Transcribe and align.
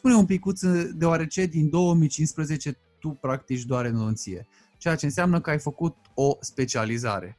spune 0.00 0.14
un 0.14 0.26
picuț, 0.26 0.60
deoarece 0.94 1.46
din 1.46 1.68
2015 1.68 2.78
tu 2.98 3.08
practici 3.08 3.62
doar 3.64 3.84
endodonție, 3.84 4.46
ceea 4.78 4.94
ce 4.94 5.04
înseamnă 5.04 5.40
că 5.40 5.50
ai 5.50 5.58
făcut 5.58 5.96
o 6.14 6.36
specializare. 6.40 7.36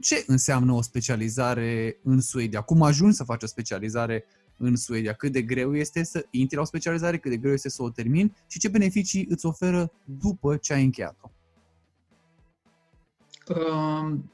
Ce 0.00 0.24
înseamnă 0.26 0.72
o 0.72 0.82
specializare 0.82 1.98
în 2.02 2.20
Suedia? 2.20 2.60
Cum 2.60 2.82
ajungi 2.82 3.16
să 3.16 3.24
faci 3.24 3.42
o 3.42 3.46
specializare 3.46 4.24
în 4.56 4.76
Suedia? 4.76 5.12
Cât 5.12 5.32
de 5.32 5.42
greu 5.42 5.76
este 5.76 6.02
să 6.02 6.26
intri 6.30 6.56
la 6.56 6.62
o 6.62 6.64
specializare, 6.64 7.18
cât 7.18 7.30
de 7.30 7.36
greu 7.36 7.52
este 7.52 7.68
să 7.68 7.82
o 7.82 7.90
termini 7.90 8.36
și 8.46 8.58
ce 8.58 8.68
beneficii 8.68 9.26
îți 9.28 9.46
oferă 9.46 9.92
după 10.04 10.56
ce 10.56 10.72
ai 10.72 10.84
încheiat-o? 10.84 11.30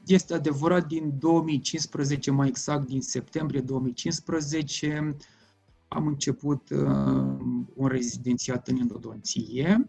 Este 0.06 0.34
adevărat, 0.34 0.86
din 0.86 1.18
2015, 1.18 2.30
mai 2.30 2.48
exact 2.48 2.86
din 2.86 3.00
septembrie 3.00 3.60
2015, 3.60 5.16
am 5.88 6.06
început 6.06 6.70
uh, 6.70 6.78
un 7.74 7.88
rezidențiat 7.88 8.68
în 8.68 8.76
endodonție. 8.76 9.88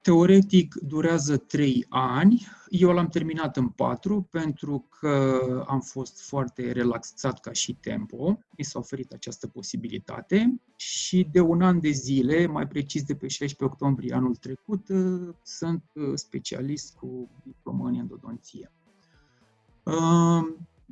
Teoretic 0.00 0.74
durează 0.74 1.36
3 1.36 1.86
ani, 1.88 2.46
eu 2.68 2.90
l-am 2.90 3.08
terminat 3.08 3.56
în 3.56 3.68
4 3.68 4.28
pentru 4.30 4.86
că 5.00 5.40
am 5.66 5.80
fost 5.80 6.20
foarte 6.28 6.72
relaxat 6.72 7.40
ca 7.40 7.52
și 7.52 7.74
tempo, 7.74 8.38
mi 8.56 8.64
s-a 8.64 8.78
oferit 8.78 9.12
această 9.12 9.46
posibilitate 9.46 10.60
și 10.76 11.28
de 11.32 11.40
un 11.40 11.62
an 11.62 11.80
de 11.80 11.90
zile, 11.90 12.46
mai 12.46 12.66
precis 12.66 13.02
de 13.02 13.14
pe 13.14 13.28
16 13.28 13.64
octombrie 13.64 14.14
anul 14.14 14.36
trecut, 14.36 14.88
uh, 14.88 15.34
sunt 15.42 15.84
uh, 15.94 16.12
specialist 16.14 16.94
cu 16.94 17.28
diplomă 17.42 17.88
în 17.88 17.94
endodonție. 17.94 18.70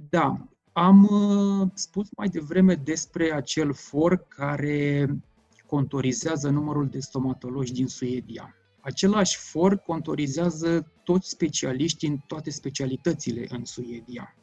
Da, 0.09 0.49
am 0.79 1.09
uh, 1.11 1.69
spus 1.75 2.09
mai 2.17 2.29
devreme 2.29 2.75
despre 2.75 3.33
acel 3.33 3.73
for 3.73 4.27
care 4.29 5.09
contorizează 5.67 6.49
numărul 6.49 6.89
de 6.89 7.01
stomatologi 7.01 7.73
din 7.73 7.87
Suedia. 7.87 8.55
Același 8.81 9.37
for 9.39 9.77
contorizează 9.77 10.93
toți 11.05 11.29
specialiștii 11.29 12.09
în 12.09 12.19
toate 12.27 12.51
specialitățile 12.51 13.47
în 13.49 13.65
Suedia. 13.65 14.37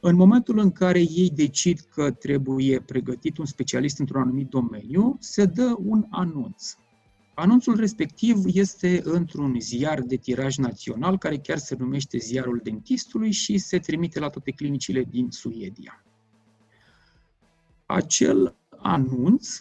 În 0.00 0.16
momentul 0.16 0.58
în 0.58 0.72
care 0.72 0.98
ei 0.98 1.30
decid 1.34 1.80
că 1.80 2.10
trebuie 2.10 2.80
pregătit 2.80 3.38
un 3.38 3.46
specialist 3.46 3.98
într-un 3.98 4.20
anumit 4.20 4.48
domeniu, 4.48 5.16
se 5.20 5.44
dă 5.44 5.76
un 5.84 6.06
anunț. 6.10 6.74
Anunțul 7.40 7.76
respectiv 7.76 8.36
este 8.46 9.00
într-un 9.04 9.60
ziar 9.60 10.00
de 10.00 10.16
tiraj 10.16 10.56
național, 10.56 11.18
care 11.18 11.38
chiar 11.38 11.58
se 11.58 11.76
numește 11.78 12.18
Ziarul 12.18 12.60
Dentistului 12.62 13.30
și 13.30 13.58
se 13.58 13.78
trimite 13.78 14.18
la 14.18 14.28
toate 14.28 14.50
clinicile 14.50 15.02
din 15.02 15.30
Suedia. 15.30 16.04
Acel 17.86 18.56
anunț 18.76 19.58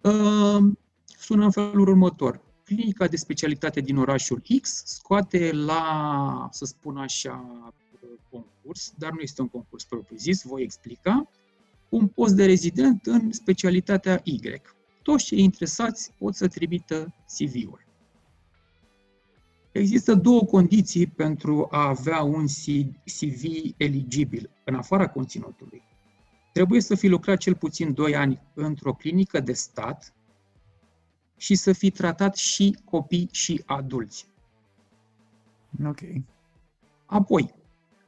uh, 0.00 0.72
sună 1.18 1.44
în 1.44 1.50
felul 1.50 1.88
următor. 1.88 2.40
Clinica 2.64 3.06
de 3.06 3.16
specialitate 3.16 3.80
din 3.80 3.96
orașul 3.96 4.42
X 4.60 4.82
scoate 4.84 5.52
la, 5.52 6.48
să 6.50 6.64
spun 6.64 6.96
așa, 6.96 7.44
concurs, 8.30 8.92
dar 8.98 9.12
nu 9.12 9.20
este 9.20 9.42
un 9.42 9.48
concurs 9.48 9.84
propriu-zis, 9.84 10.42
voi 10.42 10.62
explica, 10.62 11.30
un 11.88 12.06
post 12.06 12.34
de 12.34 12.44
rezident 12.44 13.06
în 13.06 13.32
specialitatea 13.32 14.20
Y 14.24 14.40
toți 15.06 15.24
cei 15.24 15.38
interesați 15.38 16.12
pot 16.18 16.34
să 16.34 16.48
trimită 16.48 17.14
CV-uri. 17.26 17.86
Există 19.72 20.14
două 20.14 20.40
condiții 20.40 21.06
pentru 21.06 21.68
a 21.70 21.88
avea 21.88 22.22
un 22.22 22.46
CV 23.04 23.44
eligibil, 23.76 24.50
în 24.64 24.74
afara 24.74 25.08
conținutului. 25.08 25.82
Trebuie 26.52 26.80
să 26.80 26.94
fi 26.94 27.08
lucrat 27.08 27.38
cel 27.38 27.54
puțin 27.54 27.92
2 27.94 28.16
ani 28.16 28.42
într-o 28.54 28.92
clinică 28.92 29.40
de 29.40 29.52
stat 29.52 30.14
și 31.36 31.54
să 31.54 31.72
fi 31.72 31.90
tratat 31.90 32.36
și 32.36 32.78
copii 32.84 33.28
și 33.32 33.62
adulți. 33.66 34.26
Ok. 35.84 36.00
Apoi, 37.06 37.54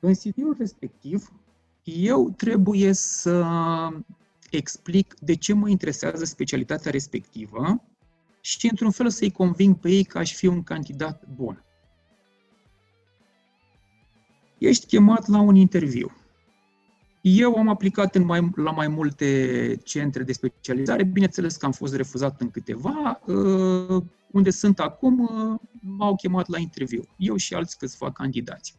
în 0.01 0.15
CV-ul 0.15 0.55
respectiv, 0.59 1.33
eu 1.83 2.31
trebuie 2.31 2.93
să 2.93 3.45
explic 4.51 5.15
de 5.21 5.35
ce 5.35 5.53
mă 5.53 5.69
interesează 5.69 6.25
specialitatea 6.25 6.91
respectivă 6.91 7.85
și, 8.41 8.69
într-un 8.71 8.91
fel, 8.91 9.11
să-i 9.11 9.31
conving 9.31 9.79
pe 9.79 9.91
ei 9.91 10.05
că 10.05 10.19
aș 10.19 10.35
fi 10.35 10.47
un 10.47 10.63
candidat 10.63 11.25
bun. 11.35 11.65
Ești 14.59 14.87
chemat 14.87 15.29
la 15.29 15.41
un 15.41 15.55
interviu. 15.55 16.13
Eu 17.21 17.55
am 17.55 17.69
aplicat 17.69 18.15
în 18.15 18.25
mai, 18.25 18.51
la 18.55 18.71
mai 18.71 18.89
multe 18.89 19.81
centre 19.85 20.23
de 20.23 20.33
specializare, 20.33 21.05
bineînțeles 21.05 21.57
că 21.57 21.67
am 21.67 21.73
fost 21.73 21.95
refuzat 21.95 22.41
în 22.41 22.51
câteva, 22.51 23.21
uh, 23.27 24.03
unde 24.31 24.51
sunt 24.51 24.81
acum, 24.81 25.21
uh, 25.21 25.61
m-au 25.81 26.17
chemat 26.17 26.49
la 26.49 26.59
interviu, 26.59 27.03
eu 27.17 27.37
și 27.37 27.55
alți 27.55 27.79
câțiva 27.79 28.13
candidați. 28.13 28.75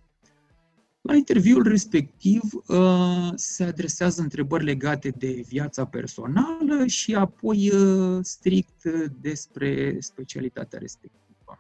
La 1.02 1.16
interviul 1.16 1.64
respectiv 1.64 2.42
uh, 2.68 3.32
se 3.36 3.64
adresează 3.64 4.22
întrebări 4.22 4.64
legate 4.64 5.10
de 5.10 5.44
viața 5.48 5.86
personală 5.86 6.86
și 6.86 7.16
apoi 7.16 7.70
uh, 7.70 8.20
strict 8.22 8.84
despre 9.22 10.00
specialitatea 10.00 10.80
respectivă. 10.80 11.60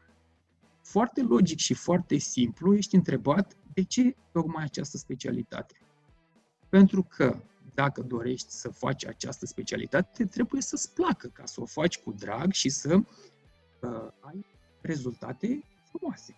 Foarte 0.83 1.21
logic 1.21 1.57
și 1.57 1.73
foarte 1.73 2.17
simplu 2.17 2.75
ești 2.75 2.95
întrebat 2.95 3.57
de 3.73 3.83
ce 3.83 4.15
tocmai 4.31 4.63
această 4.63 4.97
specialitate. 4.97 5.75
Pentru 6.69 7.03
că 7.03 7.41
dacă 7.73 8.01
dorești 8.01 8.51
să 8.51 8.69
faci 8.69 9.05
această 9.05 9.45
specialitate, 9.45 10.25
trebuie 10.25 10.61
să-ți 10.61 10.93
placă 10.93 11.27
ca 11.27 11.45
să 11.45 11.61
o 11.61 11.65
faci 11.65 11.97
cu 11.97 12.11
drag 12.11 12.51
și 12.51 12.69
să 12.69 12.95
uh, 12.95 14.07
ai 14.19 14.45
rezultate 14.81 15.63
frumoase. 15.89 16.35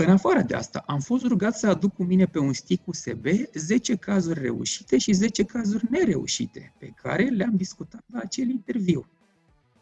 În 0.00 0.10
afară 0.10 0.42
de 0.42 0.54
asta, 0.54 0.84
am 0.86 1.00
fost 1.00 1.24
rugat 1.24 1.56
să 1.56 1.66
aduc 1.66 1.94
cu 1.94 2.04
mine 2.04 2.24
pe 2.24 2.38
un 2.38 2.52
stick 2.52 2.86
USB 2.86 3.26
10 3.54 3.96
cazuri 3.96 4.40
reușite 4.40 4.98
și 4.98 5.12
10 5.12 5.44
cazuri 5.44 5.84
nereușite, 5.90 6.74
pe 6.78 6.92
care 7.02 7.24
le-am 7.24 7.56
discutat 7.56 8.04
la 8.12 8.18
acel 8.18 8.48
interviu. 8.48 9.06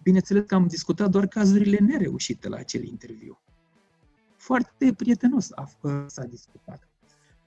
Bineînțeles 0.02 0.44
că 0.46 0.54
am 0.54 0.66
discutat 0.66 1.10
doar 1.10 1.26
cazurile 1.26 1.78
nereușite 1.78 2.48
la 2.48 2.56
acel 2.56 2.84
interviu. 2.84 3.38
Foarte 4.36 4.92
prietenos 4.96 5.50
a, 5.54 5.70
s-a 6.06 6.24
discutat. 6.24 6.88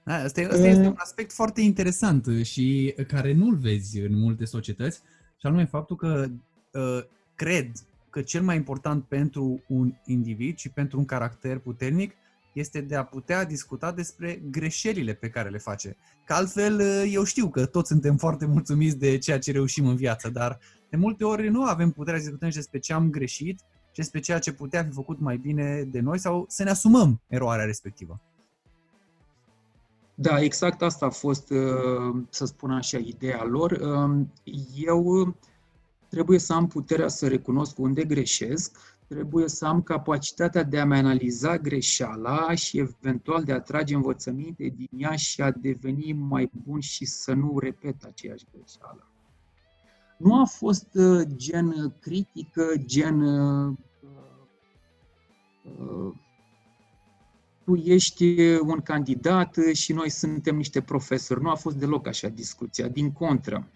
Da, 0.04 0.14
asta, 0.14 0.40
asta 0.40 0.66
este 0.66 0.86
un 0.86 0.94
aspect 0.96 1.32
foarte 1.32 1.60
interesant 1.60 2.26
și 2.42 2.94
care 3.06 3.32
nu-l 3.32 3.56
vezi 3.56 4.00
în 4.00 4.18
multe 4.18 4.44
societăți, 4.44 4.98
și 5.36 5.46
anume 5.46 5.64
faptul 5.64 5.96
că 5.96 6.26
uh, 6.72 7.04
cred 7.34 7.72
că 8.10 8.22
cel 8.22 8.42
mai 8.42 8.56
important 8.56 9.04
pentru 9.04 9.62
un 9.68 9.94
individ 10.04 10.56
și 10.56 10.68
pentru 10.68 10.98
un 10.98 11.04
caracter 11.04 11.58
puternic 11.58 12.14
este 12.52 12.80
de 12.80 12.96
a 12.96 13.04
putea 13.04 13.44
discuta 13.44 13.92
despre 13.92 14.42
greșelile 14.50 15.14
pe 15.14 15.28
care 15.28 15.48
le 15.48 15.58
face. 15.58 15.96
Că 16.24 16.32
altfel, 16.32 16.80
eu 17.10 17.24
știu 17.24 17.48
că 17.48 17.66
toți 17.66 17.88
suntem 17.88 18.16
foarte 18.16 18.46
mulțumiți 18.46 18.96
de 18.96 19.18
ceea 19.18 19.38
ce 19.38 19.52
reușim 19.52 19.86
în 19.86 19.96
viață, 19.96 20.30
dar 20.30 20.58
de 20.90 20.96
multe 20.96 21.24
ori 21.24 21.48
nu 21.48 21.64
avem 21.64 21.90
puterea 21.90 22.18
să 22.18 22.24
discutăm 22.24 22.50
despre 22.50 22.78
ce 22.78 22.92
am 22.92 23.10
greșit 23.10 23.58
și 23.90 23.96
despre 23.96 24.20
ceea 24.20 24.38
ce 24.38 24.52
putea 24.52 24.84
fi 24.84 24.90
făcut 24.90 25.20
mai 25.20 25.36
bine 25.36 25.82
de 25.82 26.00
noi 26.00 26.18
sau 26.18 26.44
să 26.48 26.62
ne 26.62 26.70
asumăm 26.70 27.20
eroarea 27.26 27.64
respectivă. 27.64 28.20
Da, 30.14 30.40
exact 30.40 30.82
asta 30.82 31.06
a 31.06 31.10
fost, 31.10 31.50
uh, 31.50 32.22
să 32.28 32.44
spun 32.44 32.70
așa, 32.70 32.98
ideea 32.98 33.44
lor. 33.44 33.70
Um, 33.70 34.32
eu 34.76 35.34
trebuie 36.08 36.38
să 36.38 36.52
am 36.52 36.66
puterea 36.66 37.08
să 37.08 37.28
recunosc 37.28 37.78
unde 37.78 38.04
greșesc, 38.04 38.98
trebuie 39.14 39.48
să 39.48 39.66
am 39.66 39.82
capacitatea 39.82 40.62
de 40.62 40.78
a-mi 40.78 40.96
analiza 40.96 41.58
greșeala 41.58 42.54
și 42.54 42.78
eventual 42.78 43.44
de 43.44 43.52
a 43.52 43.60
trage 43.60 43.94
învățăminte 43.94 44.72
din 44.76 44.88
ea 44.96 45.16
și 45.16 45.40
a 45.40 45.50
deveni 45.50 46.12
mai 46.12 46.50
bun 46.64 46.80
și 46.80 47.04
să 47.04 47.32
nu 47.32 47.58
repet 47.58 48.04
aceeași 48.04 48.44
greșeală. 48.52 49.06
Nu 50.18 50.40
a 50.40 50.44
fost 50.44 50.86
uh, 50.94 51.26
gen 51.34 51.94
critică, 52.00 52.72
gen 52.76 53.20
uh, 53.20 53.76
uh, 55.78 56.14
tu 57.64 57.74
ești 57.74 58.54
un 58.54 58.80
candidat 58.80 59.56
și 59.72 59.92
noi 59.92 60.10
suntem 60.10 60.56
niște 60.56 60.80
profesori. 60.80 61.42
Nu 61.42 61.50
a 61.50 61.54
fost 61.54 61.76
deloc 61.76 62.06
așa 62.06 62.28
discuția, 62.28 62.88
din 62.88 63.12
contră. 63.12 63.68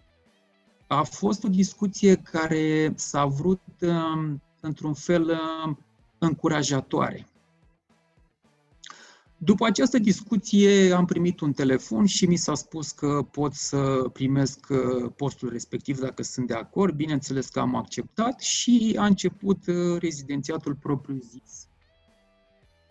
A 0.87 1.03
fost 1.03 1.45
o 1.45 1.49
discuție 1.49 2.17
care 2.17 2.93
s-a 2.97 3.25
vrut 3.27 3.63
uh, 3.81 4.35
într-un 4.65 4.95
fel 4.95 5.25
uh, 5.25 5.77
încurajatoare. 6.19 7.27
După 9.39 9.67
această 9.67 9.99
discuție 9.99 10.93
am 10.93 11.05
primit 11.05 11.41
un 11.41 11.53
telefon 11.53 12.07
și 12.07 12.27
mi 12.27 12.37
s-a 12.37 12.55
spus 12.55 12.91
că 12.91 13.27
pot 13.31 13.53
să 13.53 14.09
primesc 14.13 14.67
uh, 14.71 15.13
postul 15.17 15.49
respectiv 15.49 15.99
dacă 15.99 16.23
sunt 16.23 16.47
de 16.47 16.55
acord. 16.55 16.95
Bineînțeles 16.95 17.49
că 17.49 17.61
am 17.61 17.75
acceptat 17.75 18.41
și 18.41 18.97
a 18.99 19.05
început 19.05 19.67
uh, 19.67 19.99
rezidențiatul 19.99 20.75
propriu-zis. 20.75 21.69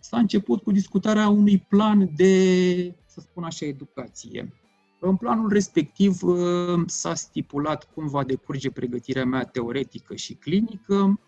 S-a 0.00 0.18
început 0.18 0.62
cu 0.62 0.72
discutarea 0.72 1.28
unui 1.28 1.58
plan 1.58 2.10
de, 2.16 2.94
să 3.06 3.20
spun 3.20 3.44
așa, 3.44 3.66
educație. 3.66 4.52
În 5.00 5.16
planul 5.16 5.48
respectiv 5.48 6.22
uh, 6.22 6.82
s-a 6.86 7.14
stipulat 7.14 7.88
cum 7.94 8.06
va 8.06 8.24
decurge 8.24 8.70
pregătirea 8.70 9.24
mea 9.24 9.44
teoretică 9.44 10.14
și 10.14 10.34
clinică, 10.34 11.20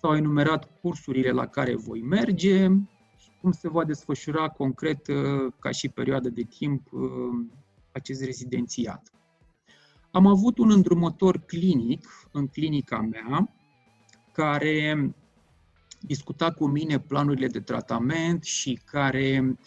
s-au 0.00 0.16
enumerat 0.16 0.70
cursurile 0.80 1.30
la 1.30 1.46
care 1.46 1.74
voi 1.76 2.00
merge 2.00 2.68
și 3.16 3.30
cum 3.40 3.52
se 3.52 3.68
va 3.68 3.84
desfășura 3.84 4.48
concret 4.48 5.08
uh, 5.08 5.52
ca 5.58 5.70
și 5.70 5.88
perioadă 5.88 6.28
de 6.28 6.42
timp 6.42 6.92
uh, 6.92 7.02
acest 7.92 8.24
rezidențiat. 8.24 9.12
Am 10.10 10.26
avut 10.26 10.58
un 10.58 10.70
îndrumător 10.70 11.38
clinic 11.38 12.28
în 12.32 12.46
clinica 12.46 13.00
mea 13.00 13.54
care 14.32 15.14
discuta 16.00 16.52
cu 16.52 16.66
mine 16.66 17.00
planurile 17.00 17.46
de 17.46 17.60
tratament 17.60 18.44
și 18.44 18.80
care 18.84 19.58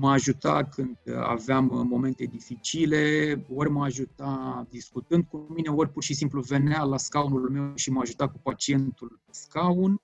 mă 0.00 0.10
ajuta 0.10 0.64
când 0.64 0.96
aveam 1.22 1.86
momente 1.90 2.24
dificile, 2.24 3.00
ori 3.54 3.70
mă 3.70 3.84
ajuta 3.84 4.66
discutând 4.70 5.24
cu 5.30 5.46
mine, 5.54 5.68
ori 5.68 5.90
pur 5.90 6.02
și 6.02 6.14
simplu 6.14 6.40
venea 6.40 6.82
la 6.82 6.96
scaunul 6.96 7.50
meu 7.50 7.72
și 7.74 7.90
mă 7.90 8.00
ajuta 8.00 8.28
cu 8.28 8.38
pacientul 8.42 9.20
pe 9.26 9.30
scaun. 9.30 10.00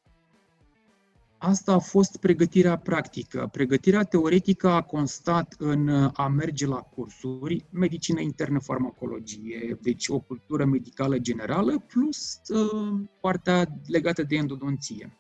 Asta 1.38 1.73
a 1.73 1.79
fost 1.79 2.17
pregătirea 2.17 2.76
practică. 2.79 3.49
Pregătirea 3.52 4.02
teoretică 4.02 4.69
a 4.69 4.82
constat 4.82 5.55
în 5.58 6.11
a 6.14 6.29
merge 6.29 6.67
la 6.67 6.81
cursuri, 6.81 7.64
medicină 7.70 8.20
internă, 8.20 8.58
farmacologie, 8.58 9.79
deci 9.82 10.08
o 10.08 10.19
cultură 10.19 10.64
medicală 10.64 11.19
generală, 11.19 11.79
plus 11.79 12.40
uh, 12.49 13.00
partea 13.20 13.67
legată 13.87 14.23
de 14.23 14.37
endodonție. 14.37 15.17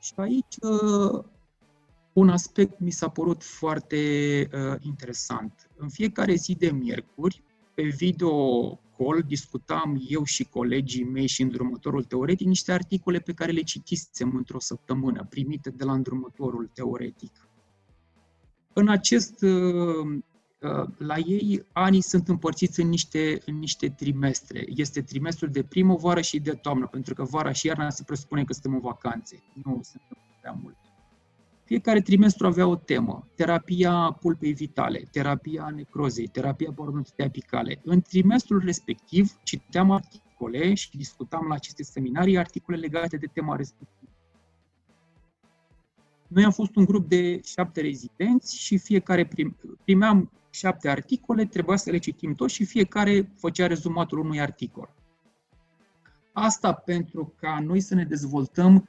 Și 0.00 0.12
aici 0.16 0.56
uh, 0.60 1.24
un 2.16 2.28
aspect 2.28 2.78
mi 2.78 2.90
s-a 2.90 3.08
părut 3.08 3.42
foarte 3.42 3.96
uh, 4.52 4.76
interesant. 4.80 5.70
În 5.76 5.88
fiecare 5.88 6.34
zi 6.34 6.54
de 6.54 6.70
miercuri, 6.70 7.42
pe 7.74 7.82
video 7.82 8.30
call, 8.96 9.22
discutam 9.26 10.02
eu 10.08 10.24
și 10.24 10.44
colegii 10.44 11.04
mei 11.04 11.26
și 11.26 11.42
îndrumătorul 11.42 12.04
teoretic 12.04 12.46
niște 12.46 12.72
articole 12.72 13.18
pe 13.18 13.32
care 13.32 13.52
le 13.52 13.60
citisem 13.60 14.36
într-o 14.36 14.60
săptămână, 14.60 15.26
primite 15.28 15.70
de 15.70 15.84
la 15.84 15.92
îndrumătorul 15.92 16.70
teoretic. 16.74 17.48
În 18.72 18.88
acest, 18.88 19.42
uh, 19.42 20.06
uh, 20.60 20.88
la 20.98 21.16
ei, 21.18 21.66
anii 21.72 22.02
sunt 22.02 22.28
împărțiți 22.28 22.80
în 22.80 22.88
niște, 22.88 23.42
în 23.46 23.58
niște 23.58 23.88
trimestre. 23.88 24.64
Este 24.68 25.02
trimestrul 25.02 25.50
de 25.50 25.62
primăvară 25.62 26.20
și 26.20 26.40
de 26.40 26.52
toamnă, 26.52 26.86
pentru 26.86 27.14
că 27.14 27.24
vara 27.24 27.52
și 27.52 27.66
iarna 27.66 27.90
se 27.90 28.02
presupune 28.02 28.44
că 28.44 28.52
suntem 28.52 28.74
în 28.74 28.80
vacanțe. 28.80 29.42
Nu 29.64 29.80
sunt 29.82 30.02
prea 30.40 30.58
mult. 30.62 30.85
Fiecare 31.66 32.00
trimestru 32.00 32.46
avea 32.46 32.66
o 32.66 32.76
temă. 32.76 33.28
Terapia 33.34 34.16
pulpei 34.20 34.52
vitale, 34.52 35.08
terapia 35.10 35.72
necrozei, 35.74 36.26
terapia 36.26 36.72
parodontitei 36.74 37.26
apicale. 37.26 37.80
În 37.84 38.00
trimestrul 38.00 38.62
respectiv 38.64 39.32
citeam 39.42 39.90
articole 39.90 40.74
și 40.74 40.96
discutam 40.96 41.46
la 41.48 41.54
aceste 41.54 41.82
seminarii 41.82 42.38
articole 42.38 42.76
legate 42.76 43.16
de 43.16 43.26
tema 43.32 43.56
respectivă. 43.56 44.10
Noi 46.26 46.44
am 46.44 46.50
fost 46.50 46.76
un 46.76 46.84
grup 46.84 47.08
de 47.08 47.40
șapte 47.44 47.80
rezidenți 47.80 48.58
și 48.58 48.78
fiecare 48.78 49.26
prim, 49.26 49.56
primeam 49.84 50.30
șapte 50.50 50.88
articole, 50.88 51.44
trebuia 51.44 51.76
să 51.76 51.90
le 51.90 51.98
citim 51.98 52.34
toți 52.34 52.54
și 52.54 52.64
fiecare 52.64 53.32
făcea 53.36 53.66
rezumatul 53.66 54.18
unui 54.18 54.40
articol. 54.40 54.94
Asta 56.32 56.72
pentru 56.72 57.34
ca 57.40 57.60
noi 57.60 57.80
să 57.80 57.94
ne 57.94 58.04
dezvoltăm 58.04 58.88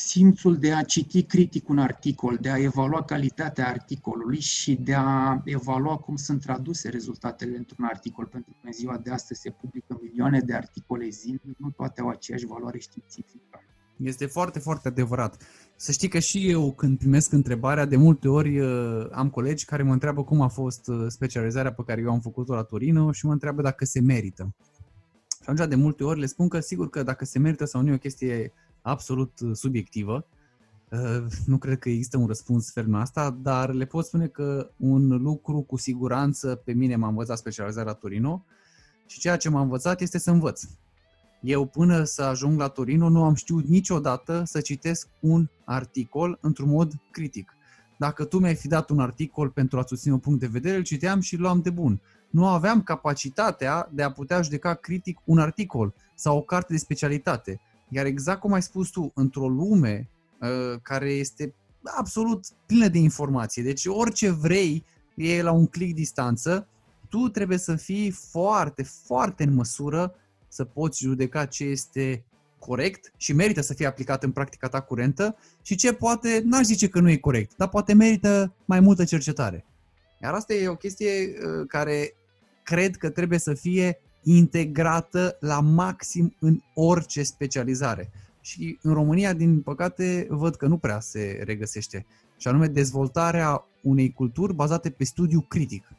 simțul 0.00 0.56
de 0.56 0.72
a 0.72 0.82
citi 0.82 1.22
critic 1.22 1.68
un 1.68 1.78
articol, 1.78 2.38
de 2.40 2.50
a 2.50 2.58
evalua 2.58 3.04
calitatea 3.04 3.68
articolului 3.68 4.40
și 4.40 4.74
de 4.74 4.94
a 4.94 5.40
evalua 5.44 5.96
cum 5.96 6.16
sunt 6.16 6.40
traduse 6.40 6.88
rezultatele 6.88 7.56
într-un 7.56 7.84
articol, 7.84 8.26
pentru 8.26 8.50
că 8.50 8.66
în 8.66 8.72
ziua 8.72 8.96
de 8.96 9.10
astăzi 9.10 9.40
se 9.40 9.50
publică 9.50 9.98
milioane 10.02 10.40
de 10.40 10.54
articole 10.54 11.08
zilnic, 11.08 11.56
nu 11.56 11.70
toate 11.70 12.00
au 12.00 12.08
aceeași 12.08 12.46
valoare 12.46 12.78
științifică. 12.78 13.62
Este 13.96 14.26
foarte, 14.26 14.58
foarte 14.58 14.88
adevărat. 14.88 15.42
Să 15.76 15.92
știi 15.92 16.08
că 16.08 16.18
și 16.18 16.50
eu, 16.50 16.72
când 16.72 16.98
primesc 16.98 17.32
întrebarea, 17.32 17.84
de 17.84 17.96
multe 17.96 18.28
ori 18.28 18.60
uh, 18.60 19.06
am 19.12 19.30
colegi 19.30 19.64
care 19.64 19.82
mă 19.82 19.92
întreabă 19.92 20.24
cum 20.24 20.40
a 20.40 20.48
fost 20.48 20.88
uh, 20.88 21.04
specializarea 21.08 21.72
pe 21.72 21.82
care 21.86 22.00
eu 22.00 22.10
am 22.10 22.20
făcut-o 22.20 22.54
la 22.54 22.62
Torino 22.62 23.12
și 23.12 23.26
mă 23.26 23.32
întreabă 23.32 23.62
dacă 23.62 23.84
se 23.84 24.00
merită. 24.00 24.54
Și 25.42 25.50
atunci, 25.50 25.68
de 25.68 25.74
multe 25.74 26.04
ori, 26.04 26.20
le 26.20 26.26
spun 26.26 26.48
că 26.48 26.60
sigur 26.60 26.90
că 26.90 27.02
dacă 27.02 27.24
se 27.24 27.38
merită 27.38 27.64
sau 27.64 27.82
nu 27.82 27.90
e 27.90 27.94
o 27.94 27.98
chestie 27.98 28.52
absolut 28.88 29.40
uh, 29.40 29.50
subiectivă. 29.52 30.26
Uh, 30.90 31.26
nu 31.46 31.58
cred 31.58 31.78
că 31.78 31.88
există 31.88 32.16
un 32.16 32.26
răspuns 32.26 32.72
ferm 32.72 32.90
la 32.90 33.00
asta, 33.00 33.36
dar 33.42 33.72
le 33.72 33.84
pot 33.84 34.04
spune 34.04 34.26
că 34.26 34.70
un 34.76 35.08
lucru 35.08 35.60
cu 35.60 35.76
siguranță 35.76 36.54
pe 36.64 36.72
mine 36.72 36.96
m-a 36.96 37.08
învățat 37.08 37.38
specializarea 37.38 37.92
la 37.92 37.98
Torino 37.98 38.44
și 39.06 39.18
ceea 39.18 39.36
ce 39.36 39.48
m-a 39.48 39.60
învățat 39.60 40.00
este 40.00 40.18
să 40.18 40.30
învăț. 40.30 40.62
Eu 41.40 41.66
până 41.66 42.04
să 42.04 42.22
ajung 42.22 42.58
la 42.58 42.68
Torino 42.68 43.08
nu 43.08 43.24
am 43.24 43.34
știut 43.34 43.66
niciodată 43.66 44.42
să 44.46 44.60
citesc 44.60 45.08
un 45.20 45.48
articol 45.64 46.38
într-un 46.40 46.68
mod 46.68 46.92
critic. 47.10 47.52
Dacă 47.98 48.24
tu 48.24 48.38
mi-ai 48.38 48.54
fi 48.54 48.68
dat 48.68 48.90
un 48.90 49.00
articol 49.00 49.50
pentru 49.50 49.78
a 49.78 49.84
susține 49.86 50.12
un 50.12 50.18
punct 50.18 50.40
de 50.40 50.46
vedere, 50.46 50.76
îl 50.76 50.82
citeam 50.82 51.20
și 51.20 51.34
îl 51.34 51.40
luam 51.40 51.60
de 51.60 51.70
bun. 51.70 52.00
Nu 52.30 52.46
aveam 52.46 52.82
capacitatea 52.82 53.88
de 53.92 54.02
a 54.02 54.10
putea 54.10 54.42
judeca 54.42 54.74
critic 54.74 55.18
un 55.24 55.38
articol 55.38 55.94
sau 56.14 56.36
o 56.36 56.42
carte 56.42 56.72
de 56.72 56.78
specialitate. 56.78 57.60
Iar 57.88 58.06
exact 58.06 58.40
cum 58.40 58.52
ai 58.52 58.62
spus 58.62 58.88
tu, 58.88 59.12
într-o 59.14 59.48
lume 59.48 60.08
uh, 60.40 60.80
care 60.82 61.10
este 61.10 61.54
absolut 61.82 62.46
plină 62.66 62.88
de 62.88 62.98
informație, 62.98 63.62
deci 63.62 63.86
orice 63.86 64.30
vrei 64.30 64.84
e 65.14 65.42
la 65.42 65.52
un 65.52 65.66
click 65.66 65.94
distanță, 65.94 66.68
tu 67.08 67.28
trebuie 67.28 67.58
să 67.58 67.76
fii 67.76 68.10
foarte, 68.10 68.82
foarte 68.82 69.42
în 69.42 69.54
măsură 69.54 70.14
să 70.48 70.64
poți 70.64 71.02
judeca 71.02 71.44
ce 71.44 71.64
este 71.64 72.24
corect 72.58 73.12
și 73.16 73.32
merită 73.32 73.60
să 73.60 73.74
fie 73.74 73.86
aplicat 73.86 74.22
în 74.22 74.30
practica 74.30 74.68
ta 74.68 74.80
curentă 74.80 75.36
și 75.62 75.76
ce 75.76 75.92
poate, 75.92 76.42
n-aș 76.44 76.64
zice 76.64 76.88
că 76.88 77.00
nu 77.00 77.10
e 77.10 77.16
corect, 77.16 77.56
dar 77.56 77.68
poate 77.68 77.94
merită 77.94 78.54
mai 78.64 78.80
multă 78.80 79.04
cercetare. 79.04 79.64
Iar 80.22 80.34
asta 80.34 80.54
e 80.54 80.68
o 80.68 80.76
chestie 80.76 81.08
uh, 81.08 81.66
care 81.66 82.14
cred 82.62 82.96
că 82.96 83.10
trebuie 83.10 83.38
să 83.38 83.54
fie 83.54 84.00
integrată 84.36 85.36
la 85.40 85.60
maxim 85.60 86.34
în 86.38 86.60
orice 86.74 87.22
specializare. 87.22 88.10
Și 88.40 88.78
în 88.82 88.92
România, 88.92 89.32
din 89.32 89.62
păcate, 89.62 90.26
văd 90.30 90.54
că 90.54 90.66
nu 90.66 90.78
prea 90.78 91.00
se 91.00 91.42
regăsește. 91.44 92.06
Și 92.36 92.48
anume 92.48 92.66
dezvoltarea 92.66 93.66
unei 93.80 94.12
culturi 94.12 94.54
bazate 94.54 94.90
pe 94.90 95.04
studiu 95.04 95.40
critic. 95.40 95.92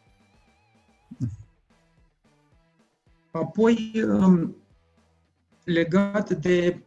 Apoi, 3.31 3.91
um, 4.07 4.55
legat 5.63 6.29
de 6.29 6.83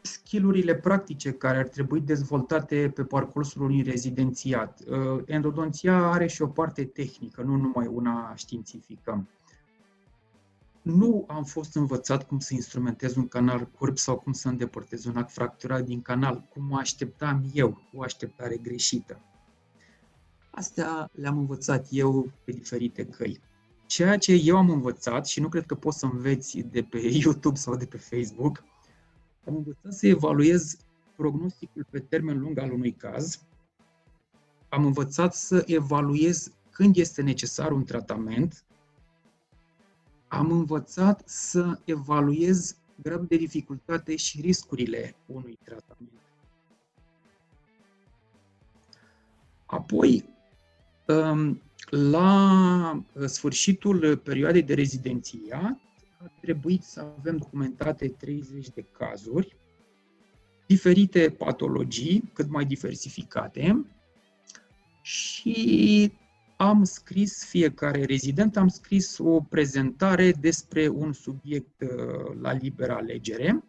skillurile 0.00 0.74
practice 0.74 1.32
care 1.32 1.58
ar 1.58 1.68
trebui 1.68 2.00
dezvoltate 2.00 2.92
pe 2.94 3.04
parcursul 3.04 3.62
unui 3.62 3.82
rezidențiat. 3.82 4.80
Uh, 4.86 5.22
endodonția 5.26 6.10
are 6.10 6.26
și 6.26 6.42
o 6.42 6.46
parte 6.46 6.84
tehnică, 6.84 7.42
nu 7.42 7.56
numai 7.56 7.86
una 7.86 8.32
științifică 8.36 9.26
nu 10.82 11.24
am 11.28 11.44
fost 11.44 11.74
învățat 11.74 12.26
cum 12.26 12.38
să 12.38 12.54
instrumentez 12.54 13.16
un 13.16 13.28
canal 13.28 13.66
curb 13.66 13.98
sau 13.98 14.18
cum 14.18 14.32
să 14.32 14.48
îndepărtez 14.48 15.04
un 15.04 15.16
act 15.16 15.30
fracturat 15.30 15.84
din 15.84 16.02
canal, 16.02 16.40
cum 16.48 16.64
mă 16.64 16.78
așteptam 16.78 17.44
eu, 17.52 17.82
o 17.94 18.02
așteptare 18.02 18.56
greșită. 18.56 19.20
Astea 20.50 21.10
le-am 21.12 21.38
învățat 21.38 21.86
eu 21.90 22.32
pe 22.44 22.52
diferite 22.52 23.04
căi. 23.06 23.40
Ceea 23.86 24.18
ce 24.18 24.32
eu 24.32 24.56
am 24.56 24.70
învățat, 24.70 25.26
și 25.26 25.40
nu 25.40 25.48
cred 25.48 25.66
că 25.66 25.74
poți 25.74 25.98
să 25.98 26.06
înveți 26.06 26.58
de 26.58 26.82
pe 26.82 26.98
YouTube 26.98 27.58
sau 27.58 27.76
de 27.76 27.86
pe 27.86 27.96
Facebook, 27.96 28.64
am 29.46 29.56
învățat 29.56 29.92
să 29.92 30.06
evaluez 30.06 30.76
prognosticul 31.16 31.86
pe 31.90 31.98
termen 31.98 32.38
lung 32.38 32.58
al 32.58 32.72
unui 32.72 32.92
caz, 32.92 33.40
am 34.68 34.84
învățat 34.84 35.34
să 35.34 35.62
evaluez 35.66 36.52
când 36.70 36.96
este 36.96 37.22
necesar 37.22 37.72
un 37.72 37.84
tratament, 37.84 38.64
am 40.32 40.50
învățat 40.50 41.22
să 41.24 41.78
evaluez 41.84 42.76
gradul 43.02 43.26
de 43.26 43.36
dificultate 43.36 44.16
și 44.16 44.40
riscurile 44.40 45.14
unui 45.26 45.58
tratament. 45.64 46.20
Apoi, 49.66 50.24
um, 51.06 51.62
la 51.90 53.02
sfârșitul 53.26 54.16
perioadei 54.16 54.62
de 54.62 54.74
rezidențiat, 54.74 55.78
a 56.18 56.30
trebuit 56.40 56.82
să 56.82 57.00
avem 57.18 57.36
documentate 57.36 58.08
30 58.08 58.68
de 58.68 58.84
cazuri, 58.92 59.56
diferite 60.66 61.30
patologii, 61.30 62.30
cât 62.32 62.48
mai 62.48 62.64
diversificate, 62.64 63.86
și 65.02 66.12
am 66.62 66.84
scris, 66.84 67.44
fiecare 67.44 68.04
rezident, 68.04 68.56
am 68.56 68.68
scris 68.68 69.18
o 69.18 69.40
prezentare 69.40 70.32
despre 70.40 70.88
un 70.88 71.12
subiect 71.12 71.80
uh, 71.80 72.36
la 72.40 72.52
liberă 72.52 72.94
alegere, 72.94 73.64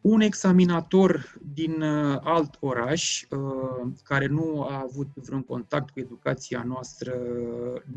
un 0.00 0.20
examinator 0.20 1.38
din 1.54 1.82
uh, 1.82 2.18
alt 2.22 2.56
oraș, 2.60 3.26
uh, 3.30 3.92
care 4.02 4.26
nu 4.26 4.62
a 4.62 4.80
avut 4.80 5.08
vreun 5.14 5.42
contact 5.42 5.90
cu 5.90 6.00
educația 6.00 6.62
noastră, 6.66 7.14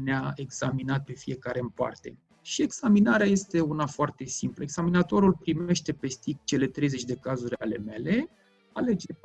ne-a 0.04 0.34
examinat 0.36 1.04
pe 1.04 1.14
fiecare 1.14 1.60
în 1.60 1.70
parte. 1.70 2.18
Și 2.42 2.62
examinarea 2.62 3.26
este 3.26 3.60
una 3.60 3.86
foarte 3.86 4.26
simplă. 4.26 4.64
Examinatorul 4.64 5.34
primește 5.34 5.94
pe 5.94 6.08
stick 6.08 6.44
cele 6.44 6.68
30 6.68 7.04
de 7.04 7.16
cazuri 7.16 7.60
ale 7.60 7.78
mele, 7.78 8.30
alege 8.74 9.14
4-5 9.14 9.18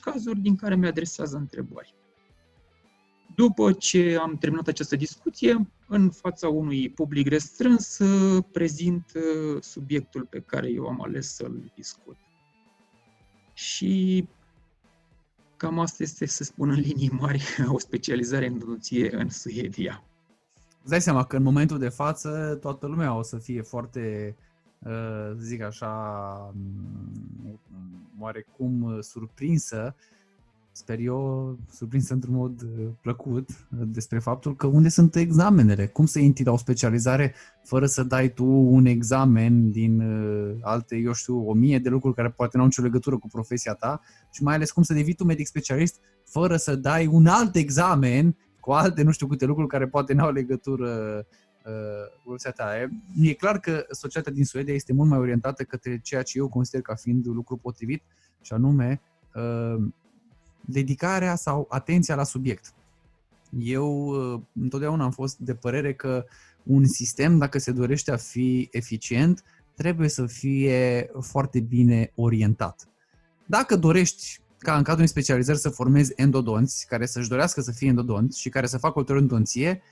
cazuri 0.00 0.40
din 0.40 0.56
care 0.56 0.76
mi 0.76 0.86
adresează 0.86 1.36
întrebări. 1.36 1.94
După 3.38 3.72
ce 3.72 4.16
am 4.20 4.36
terminat 4.36 4.68
această 4.68 4.96
discuție, 4.96 5.70
în 5.88 6.10
fața 6.10 6.48
unui 6.48 6.90
public 6.90 7.28
restrâns, 7.28 7.98
prezint 8.52 9.12
uh, 9.14 9.62
subiectul 9.62 10.26
pe 10.30 10.40
care 10.40 10.70
eu 10.70 10.86
am 10.86 11.02
ales 11.02 11.34
să-l 11.34 11.72
discut. 11.74 12.16
Și 13.52 14.24
cam 15.56 15.78
asta 15.78 16.02
este, 16.02 16.26
să 16.26 16.44
spun 16.44 16.70
în 16.70 16.80
linii 16.80 17.10
mari, 17.10 17.44
o 17.74 17.78
specializare 17.78 18.46
în 18.46 18.54
nutriție 18.54 19.14
în 19.14 19.28
Suedia. 19.28 20.04
Îți 20.80 20.90
dai 20.90 21.00
seama 21.00 21.24
că 21.24 21.36
în 21.36 21.42
momentul 21.42 21.78
de 21.78 21.88
față 21.88 22.58
toată 22.60 22.86
lumea 22.86 23.14
o 23.14 23.22
să 23.22 23.36
fie 23.36 23.62
foarte, 23.62 24.36
uh, 24.78 25.32
zic 25.36 25.62
așa, 25.62 25.92
mm, 26.54 27.60
oarecum 28.18 29.00
surprinsă 29.00 29.94
sper 30.78 30.98
eu, 30.98 31.58
surprins 31.70 32.08
într-un 32.08 32.34
mod 32.34 32.62
uh, 32.62 32.86
plăcut 33.00 33.48
uh, 33.48 33.78
despre 33.86 34.18
faptul 34.18 34.56
că 34.56 34.66
unde 34.66 34.88
sunt 34.88 35.14
examenele, 35.14 35.86
cum 35.86 36.06
să 36.06 36.18
intri 36.18 36.44
la 36.44 36.52
o 36.52 36.56
specializare 36.56 37.34
fără 37.64 37.86
să 37.86 38.02
dai 38.02 38.32
tu 38.32 38.44
un 38.46 38.86
examen 38.86 39.70
din 39.70 40.00
uh, 40.00 40.56
alte, 40.60 40.96
eu 40.96 41.12
știu, 41.12 41.48
o 41.48 41.52
mie 41.52 41.78
de 41.78 41.88
lucruri 41.88 42.14
care 42.14 42.30
poate 42.30 42.56
nu 42.56 42.62
au 42.62 42.68
nicio 42.68 42.82
legătură 42.82 43.18
cu 43.18 43.28
profesia 43.28 43.74
ta 43.74 44.00
și 44.30 44.42
mai 44.42 44.54
ales 44.54 44.70
cum 44.70 44.82
să 44.82 44.94
devii 44.94 45.14
tu 45.14 45.24
medic 45.24 45.46
specialist 45.46 46.00
fără 46.24 46.56
să 46.56 46.76
dai 46.76 47.06
un 47.06 47.26
alt 47.26 47.54
examen 47.54 48.36
cu 48.60 48.70
alte 48.70 49.02
nu 49.02 49.10
știu 49.10 49.26
câte 49.26 49.44
lucruri 49.44 49.68
care 49.68 49.86
poate 49.86 50.12
nu 50.12 50.24
au 50.24 50.32
legătură 50.32 51.26
uh, 52.24 52.52
ta. 52.54 52.78
E, 52.78 52.88
e 53.28 53.32
clar 53.32 53.58
că 53.58 53.86
societatea 53.90 54.32
din 54.32 54.44
Suedia 54.44 54.74
este 54.74 54.92
mult 54.92 55.08
mai 55.08 55.18
orientată 55.18 55.62
către 55.62 56.00
ceea 56.02 56.22
ce 56.22 56.38
eu 56.38 56.48
consider 56.48 56.80
ca 56.80 56.94
fiind 56.94 57.26
lucru 57.26 57.56
potrivit 57.56 58.02
și 58.40 58.52
anume 58.52 59.00
uh, 59.34 59.84
dedicarea 60.70 61.34
sau 61.34 61.66
atenția 61.68 62.14
la 62.14 62.24
subiect. 62.24 62.72
Eu 63.58 64.06
uh, 64.06 64.40
întotdeauna 64.60 65.04
am 65.04 65.10
fost 65.10 65.38
de 65.38 65.54
părere 65.54 65.94
că 65.94 66.24
un 66.62 66.86
sistem, 66.86 67.38
dacă 67.38 67.58
se 67.58 67.72
dorește 67.72 68.10
a 68.10 68.16
fi 68.16 68.68
eficient, 68.72 69.44
trebuie 69.74 70.08
să 70.08 70.26
fie 70.26 71.10
foarte 71.20 71.60
bine 71.60 72.12
orientat. 72.14 72.88
Dacă 73.46 73.76
dorești 73.76 74.40
ca 74.58 74.72
în 74.72 74.78
cadrul 74.78 74.94
unei 74.94 75.08
specializări 75.08 75.58
să 75.58 75.68
formezi 75.68 76.12
endodonți 76.16 76.86
care 76.86 77.06
să-și 77.06 77.28
dorească 77.28 77.60
să 77.60 77.72
fie 77.72 77.88
endodonți 77.88 78.40
și 78.40 78.48
care 78.48 78.66
să 78.66 78.78
facă 78.78 78.98
o 78.98 79.14
endodonție, 79.14 79.82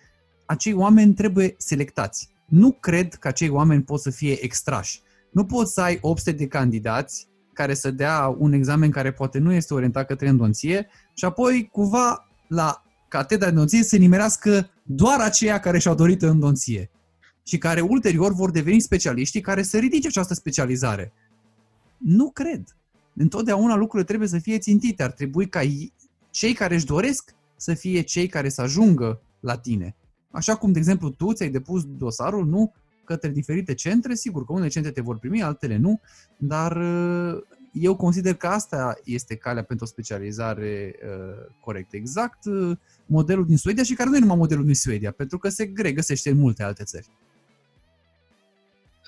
acei 0.47 0.73
oameni 0.73 1.15
trebuie 1.15 1.55
selectați. 1.59 2.29
Nu 2.47 2.73
cred 2.73 3.15
că 3.15 3.29
acei 3.29 3.49
oameni 3.49 3.83
pot 3.83 4.01
să 4.01 4.11
fie 4.11 4.45
extrași. 4.45 5.01
Nu 5.31 5.45
poți 5.45 5.73
să 5.73 5.81
ai 5.81 5.99
800 6.01 6.33
de 6.33 6.47
candidați 6.47 7.29
care 7.57 7.75
să 7.75 7.91
dea 7.91 8.35
un 8.39 8.53
examen 8.53 8.91
care 8.91 9.13
poate 9.13 9.39
nu 9.39 9.53
este 9.53 9.75
orientat 9.75 10.07
către 10.07 10.27
endonție 10.27 10.89
și 11.15 11.25
apoi 11.25 11.69
cumva 11.73 12.29
la 12.49 12.83
catedra 13.09 13.47
de 13.47 13.53
endonție 13.53 13.83
să 13.83 13.97
nimerească 13.97 14.71
doar 14.83 15.21
aceia 15.21 15.61
care 15.61 15.79
și-au 15.79 15.95
dorit 15.95 16.23
endonție 16.23 16.91
și 17.47 17.59
care 17.59 17.81
ulterior 17.81 18.33
vor 18.33 18.51
deveni 18.51 18.81
specialiștii 18.81 19.41
care 19.41 19.63
să 19.63 19.79
ridice 19.79 20.09
această 20.09 20.35
specializare. 20.35 21.13
Nu 21.97 22.31
cred. 22.31 22.77
Întotdeauna 23.15 23.75
lucrurile 23.75 24.05
trebuie 24.09 24.29
să 24.29 24.39
fie 24.39 24.59
țintite. 24.59 25.03
Ar 25.03 25.11
trebui 25.11 25.49
ca 25.49 25.61
cei 26.31 26.53
care 26.53 26.75
își 26.75 26.87
doresc 26.87 27.35
să 27.57 27.75
fie 27.75 28.01
cei 28.01 28.27
care 28.27 28.49
să 28.49 28.63
ajungă 28.63 29.21
la 29.41 29.59
tine. 29.59 29.97
Așa 30.31 30.57
cum, 30.57 30.73
de 30.73 30.79
exemplu, 30.79 31.11
tu 31.11 31.33
ți-ai 31.33 31.51
depus 31.51 31.85
dosarul, 31.85 32.47
nu 32.47 32.73
către 33.07 33.29
diferite 33.29 33.75
centre, 33.75 34.15
sigur 34.15 34.45
că 34.45 34.53
unele 34.53 34.69
centre 34.69 34.91
te 34.91 35.01
vor 35.01 35.19
primi, 35.19 35.43
altele 35.43 35.77
nu, 35.77 36.01
dar 36.37 36.77
uh, 36.77 37.43
eu 37.73 37.97
consider 37.97 38.35
că 38.35 38.47
asta 38.47 38.99
este 39.05 39.37
calea 39.37 39.63
pentru 39.63 39.85
o 39.85 39.89
specializare 39.89 40.95
uh, 41.03 41.55
corectă. 41.61 41.97
Exact 41.97 42.45
uh, 42.45 42.77
modelul 43.07 43.47
din 43.47 43.57
Suedia 43.57 43.83
și 43.83 43.95
care 43.95 44.09
nu 44.09 44.17
e 44.17 44.21
numai 44.21 44.37
modelul 44.37 44.65
din 44.65 44.75
Suedia, 44.75 45.11
pentru 45.11 45.39
că 45.39 45.49
se 45.49 45.73
regăsește 45.77 46.31
în 46.31 46.39
multe 46.39 46.63
alte 46.63 46.85
țări. 46.85 47.09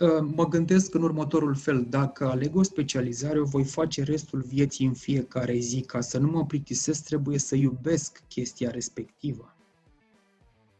Uh, 0.01 0.29
mă 0.35 0.49
gândesc 0.49 0.95
în 0.95 1.03
următorul 1.03 1.55
fel, 1.55 1.87
dacă 1.89 2.29
aleg 2.29 2.57
o 2.57 2.63
specializare, 2.63 3.41
o 3.41 3.45
voi 3.45 3.65
face 3.65 4.03
restul 4.03 4.41
vieții 4.41 4.87
în 4.87 4.95
fiecare 4.95 5.59
zi. 5.59 5.81
Ca 5.81 6.01
să 6.01 6.19
nu 6.19 6.31
mă 6.31 6.47
plictisesc, 6.47 7.05
trebuie 7.05 7.39
să 7.39 7.57
iubesc 7.57 8.23
chestia 8.29 8.71
respectivă. 8.71 9.57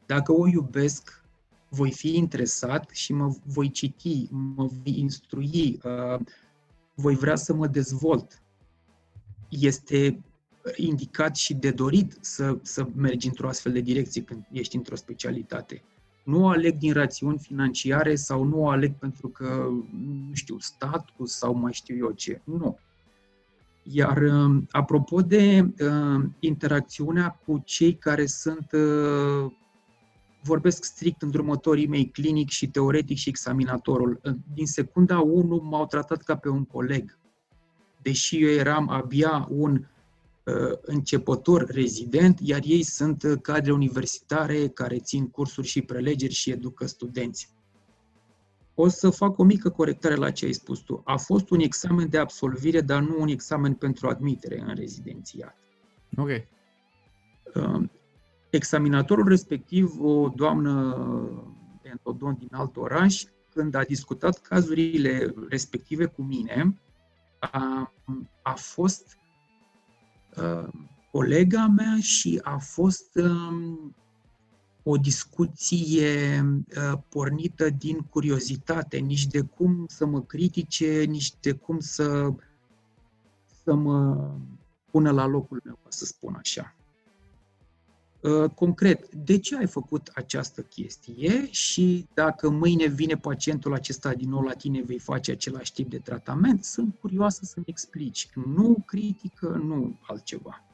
Dacă 0.07 0.33
o 0.33 0.49
iubesc, 0.49 1.18
voi 1.69 1.93
fi 1.93 2.17
interesat 2.17 2.91
și 2.91 3.13
mă 3.13 3.35
voi 3.45 3.71
citi, 3.71 4.29
mă 4.31 4.65
voi 4.65 4.99
instrui, 4.99 5.81
uh, 5.85 6.21
voi 6.95 7.15
vrea 7.15 7.37
să 7.37 7.55
mă 7.55 7.67
dezvolt. 7.67 8.43
Este 9.49 10.23
indicat 10.77 11.37
și 11.37 11.55
de 11.55 11.71
dorit 11.71 12.19
să, 12.21 12.59
să 12.63 12.87
mergi 12.95 13.27
într-o 13.27 13.49
astfel 13.49 13.73
de 13.73 13.81
direcție 13.81 14.23
când 14.23 14.47
ești 14.53 14.77
într-o 14.77 14.97
specialitate. 14.97 15.83
Nu 16.25 16.43
o 16.43 16.49
aleg 16.49 16.77
din 16.77 16.93
rațiuni 16.93 17.39
financiare 17.39 18.15
sau 18.15 18.45
nu 18.45 18.63
o 18.63 18.69
aleg 18.69 18.95
pentru 18.95 19.29
că, 19.29 19.69
nu 20.29 20.35
știu, 20.35 20.59
status 20.59 21.33
sau 21.33 21.55
mai 21.55 21.73
știu 21.73 21.97
eu 21.97 22.11
ce. 22.11 22.41
Nu. 22.45 22.79
Iar 23.83 24.17
uh, 24.17 24.63
apropo 24.71 25.21
de 25.21 25.73
uh, 25.81 26.25
interacțiunea 26.39 27.41
cu 27.45 27.63
cei 27.65 27.95
care 27.95 28.27
sunt 28.27 28.73
uh, 28.73 29.53
vorbesc 30.49 30.85
strict 30.85 31.23
îndrumătorii 31.23 31.87
mei 31.87 32.11
clinic 32.11 32.49
și 32.49 32.69
teoretic 32.69 33.17
și 33.17 33.29
examinatorul. 33.29 34.21
Din 34.55 34.67
secunda 34.67 35.21
1 35.21 35.61
m-au 35.71 35.87
tratat 35.87 36.23
ca 36.23 36.37
pe 36.37 36.49
un 36.49 36.65
coleg. 36.65 37.19
Deși 38.03 38.43
eu 38.43 38.51
eram 38.51 38.89
abia 38.89 39.47
un 39.51 39.73
uh, 39.75 40.55
începător 40.81 41.67
rezident, 41.67 42.39
iar 42.43 42.61
ei 42.65 42.83
sunt 42.83 43.23
uh, 43.23 43.39
cadre 43.43 43.73
universitare 43.73 44.69
care 44.69 44.99
țin 44.99 45.31
cursuri 45.31 45.67
și 45.67 45.83
prelegeri 45.83 46.33
și 46.33 46.51
educă 46.51 46.87
studenți. 46.87 47.57
O 48.75 48.89
să 48.89 49.11
fac 49.11 49.39
o 49.39 49.45
mică 49.45 49.71
corectare 49.71 50.15
la 50.15 50.31
ce 50.31 50.45
ai 50.45 50.53
spus 50.53 50.79
tu. 50.79 51.03
A 51.05 51.17
fost 51.17 51.51
un 51.51 51.61
examen 51.61 52.09
de 52.09 52.19
absolvire, 52.19 52.81
dar 52.81 53.03
nu 53.03 53.17
un 53.21 53.29
examen 53.29 53.75
pentru 53.75 54.09
admitere 54.09 54.61
în 54.61 54.75
rezidențiat. 54.75 55.57
Ok. 56.17 56.29
Uh, 57.55 57.83
examinatorul 58.51 59.29
respectiv, 59.29 60.01
o 60.01 60.29
doamnă 60.29 60.97
endodont 61.83 62.39
din 62.39 62.49
alt 62.51 62.77
oraș, 62.77 63.25
când 63.55 63.75
a 63.75 63.83
discutat 63.83 64.39
cazurile 64.39 65.35
respective 65.49 66.05
cu 66.05 66.23
mine, 66.23 66.81
a, 67.39 67.93
a 68.43 68.53
fost 68.53 69.17
uh, 70.37 70.69
colega 71.11 71.67
mea 71.67 71.97
și 72.01 72.41
a 72.43 72.59
fost 72.59 73.15
uh, 73.15 73.79
o 74.83 74.97
discuție 74.97 76.41
uh, 76.41 76.99
pornită 77.09 77.71
din 77.71 77.99
curiozitate, 77.99 78.99
nici 78.99 79.27
de 79.27 79.41
cum 79.41 79.85
să 79.89 80.07
mă 80.07 80.23
critique, 80.23 81.05
nici 81.05 81.33
de 81.41 81.53
cum 81.53 81.81
să, 81.81 82.35
să 83.65 83.75
mă 83.75 84.31
pună 84.91 85.11
la 85.11 85.27
locul 85.27 85.61
meu, 85.65 85.79
să 85.89 86.05
spun 86.05 86.35
așa. 86.39 86.78
Uh, 88.29 88.51
concret, 88.51 89.15
de 89.15 89.39
ce 89.39 89.57
ai 89.57 89.67
făcut 89.67 90.11
această 90.15 90.61
chestie 90.61 91.51
și 91.51 92.07
dacă 92.15 92.51
mâine 92.51 92.87
vine 92.87 93.15
pacientul 93.15 93.75
acesta 93.75 94.13
din 94.15 94.29
nou 94.29 94.41
la 94.43 94.53
tine, 94.53 94.83
vei 94.87 94.99
face 94.99 95.31
același 95.31 95.73
tip 95.73 95.91
de 95.91 95.99
tratament? 95.99 96.65
Sunt 96.65 96.95
curioasă 97.01 97.41
să-mi 97.45 97.65
explici. 97.69 98.29
Nu 98.55 98.83
critică, 98.87 99.61
nu 99.65 99.99
altceva. 100.01 100.65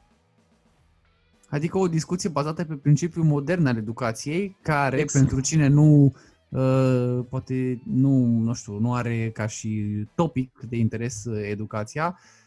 Adică 1.49 1.77
o 1.77 1.87
discuție 1.87 2.29
bazată 2.29 2.63
pe 2.63 2.75
principiul 2.75 3.25
modern 3.25 3.65
al 3.65 3.77
educației, 3.77 4.57
care 4.61 4.99
exact. 4.99 5.25
pentru 5.25 5.45
cine 5.45 5.67
nu 5.67 6.15
uh, 6.49 7.25
poate 7.29 7.81
nu, 7.83 8.25
nu 8.25 8.53
știu, 8.53 8.79
nu 8.79 8.93
are 8.93 9.31
ca 9.33 9.47
și 9.47 9.85
topic 10.15 10.59
de 10.69 10.77
interes 10.77 11.25
uh, 11.25 11.39
educația, 11.49 12.05
Uh, 12.05 12.44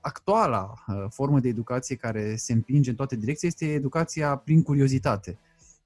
actuala 0.00 0.74
uh, 0.86 1.04
formă 1.08 1.40
de 1.40 1.48
educație 1.48 1.96
care 1.96 2.36
se 2.36 2.52
împinge 2.52 2.90
în 2.90 2.96
toate 2.96 3.16
direcții 3.16 3.48
este 3.48 3.72
educația 3.72 4.36
prin 4.36 4.62
curiozitate. 4.62 5.38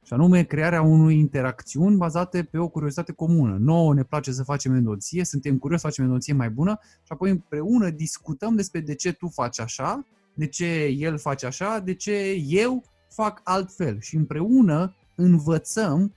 Și 0.05 0.13
anume 0.13 0.43
crearea 0.43 0.83
unui 0.83 1.19
interacțiuni 1.19 1.97
bazate 1.97 2.43
pe 2.43 2.59
o 2.59 2.69
curiozitate 2.69 3.13
comună. 3.13 3.57
Nouă 3.61 3.95
ne 3.95 4.03
place 4.03 4.33
să 4.33 4.43
facem 4.43 4.75
endonție, 4.75 5.25
suntem 5.25 5.59
curioși 5.59 5.81
să 5.83 5.87
facem 5.87 6.05
endonție 6.05 6.33
mai 6.33 6.51
bună 6.51 6.79
și 6.83 7.13
apoi 7.13 7.31
împreună 7.31 7.91
discutăm 7.91 8.55
despre 8.55 8.81
de 8.81 8.95
ce 8.95 9.13
tu 9.13 9.29
faci 9.29 9.61
așa, 9.61 10.07
de 10.35 10.47
ce 10.47 10.85
el 10.85 11.19
face 11.19 11.47
așa, 11.47 11.79
de 11.79 11.95
ce 11.95 12.43
eu 12.47 12.83
fac 13.11 13.41
altfel. 13.45 14.01
Și 14.01 14.17
împreună 14.17 14.95
învățăm 15.15 16.15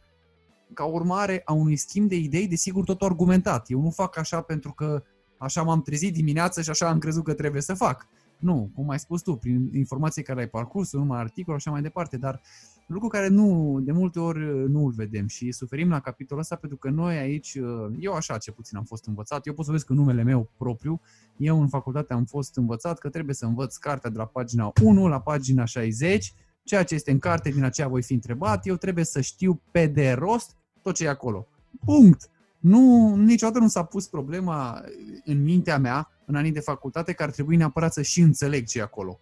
ca 0.73 0.83
urmare 0.83 1.41
a 1.45 1.53
unui 1.53 1.75
schimb 1.75 2.09
de 2.09 2.15
idei, 2.15 2.47
desigur 2.47 2.83
tot 2.83 3.01
argumentat. 3.01 3.69
Eu 3.69 3.81
nu 3.81 3.89
fac 3.89 4.17
așa 4.17 4.41
pentru 4.41 4.71
că 4.71 5.03
așa 5.37 5.61
m-am 5.63 5.81
trezit 5.81 6.13
dimineața 6.13 6.61
și 6.61 6.69
așa 6.69 6.89
am 6.89 6.99
crezut 6.99 7.23
că 7.23 7.33
trebuie 7.33 7.61
să 7.61 7.73
fac. 7.73 8.07
Nu, 8.39 8.71
cum 8.75 8.89
ai 8.89 8.99
spus 8.99 9.21
tu, 9.21 9.35
prin 9.35 9.69
informații 9.73 10.23
care 10.23 10.39
ai 10.39 10.47
parcurs, 10.47 10.91
numai 10.91 11.19
articol 11.19 11.53
și 11.53 11.59
așa 11.59 11.71
mai 11.71 11.81
departe, 11.81 12.17
dar 12.17 12.41
lucru 12.87 13.07
care 13.07 13.27
nu, 13.27 13.79
de 13.81 13.91
multe 13.91 14.19
ori 14.19 14.69
nu 14.69 14.85
îl 14.85 14.91
vedem 14.91 15.27
și 15.27 15.51
suferim 15.51 15.89
la 15.89 15.99
capitolul 15.99 16.41
ăsta 16.41 16.55
pentru 16.55 16.77
că 16.77 16.89
noi 16.89 17.17
aici, 17.17 17.59
eu 17.99 18.13
așa 18.13 18.37
ce 18.37 18.51
puțin 18.51 18.77
am 18.77 18.83
fost 18.83 19.05
învățat, 19.05 19.47
eu 19.47 19.53
pot 19.53 19.65
să 19.65 19.71
vezi 19.71 19.85
că 19.85 19.93
numele 19.93 20.23
meu 20.23 20.49
propriu, 20.57 21.01
eu 21.37 21.61
în 21.61 21.67
facultate 21.67 22.13
am 22.13 22.25
fost 22.25 22.55
învățat 22.55 22.97
că 22.97 23.09
trebuie 23.09 23.35
să 23.35 23.45
învăț 23.45 23.75
cartea 23.75 24.09
de 24.09 24.17
la 24.17 24.25
pagina 24.25 24.71
1 24.83 25.07
la 25.07 25.21
pagina 25.21 25.65
60, 25.65 26.33
ceea 26.63 26.83
ce 26.83 26.95
este 26.95 27.11
în 27.11 27.19
carte, 27.19 27.49
din 27.49 27.63
aceea 27.63 27.87
voi 27.87 28.01
fi 28.01 28.13
întrebat, 28.13 28.65
eu 28.65 28.75
trebuie 28.75 29.05
să 29.05 29.21
știu 29.21 29.61
pe 29.71 29.87
de 29.87 30.11
rost 30.11 30.55
tot 30.81 30.95
ce 30.95 31.05
e 31.05 31.09
acolo. 31.09 31.47
Punct! 31.85 32.29
Nu, 32.67 33.15
niciodată 33.15 33.59
nu 33.59 33.67
s-a 33.67 33.83
pus 33.83 34.07
problema 34.07 34.83
în 35.25 35.43
mintea 35.43 35.77
mea, 35.77 36.11
în 36.25 36.35
anii 36.35 36.51
de 36.51 36.59
facultate, 36.59 37.13
că 37.13 37.23
ar 37.23 37.31
trebui 37.31 37.55
neapărat 37.55 37.93
să 37.93 38.01
și 38.01 38.21
înțeleg 38.21 38.65
ce 38.65 38.79
e 38.79 38.81
acolo. 38.81 39.19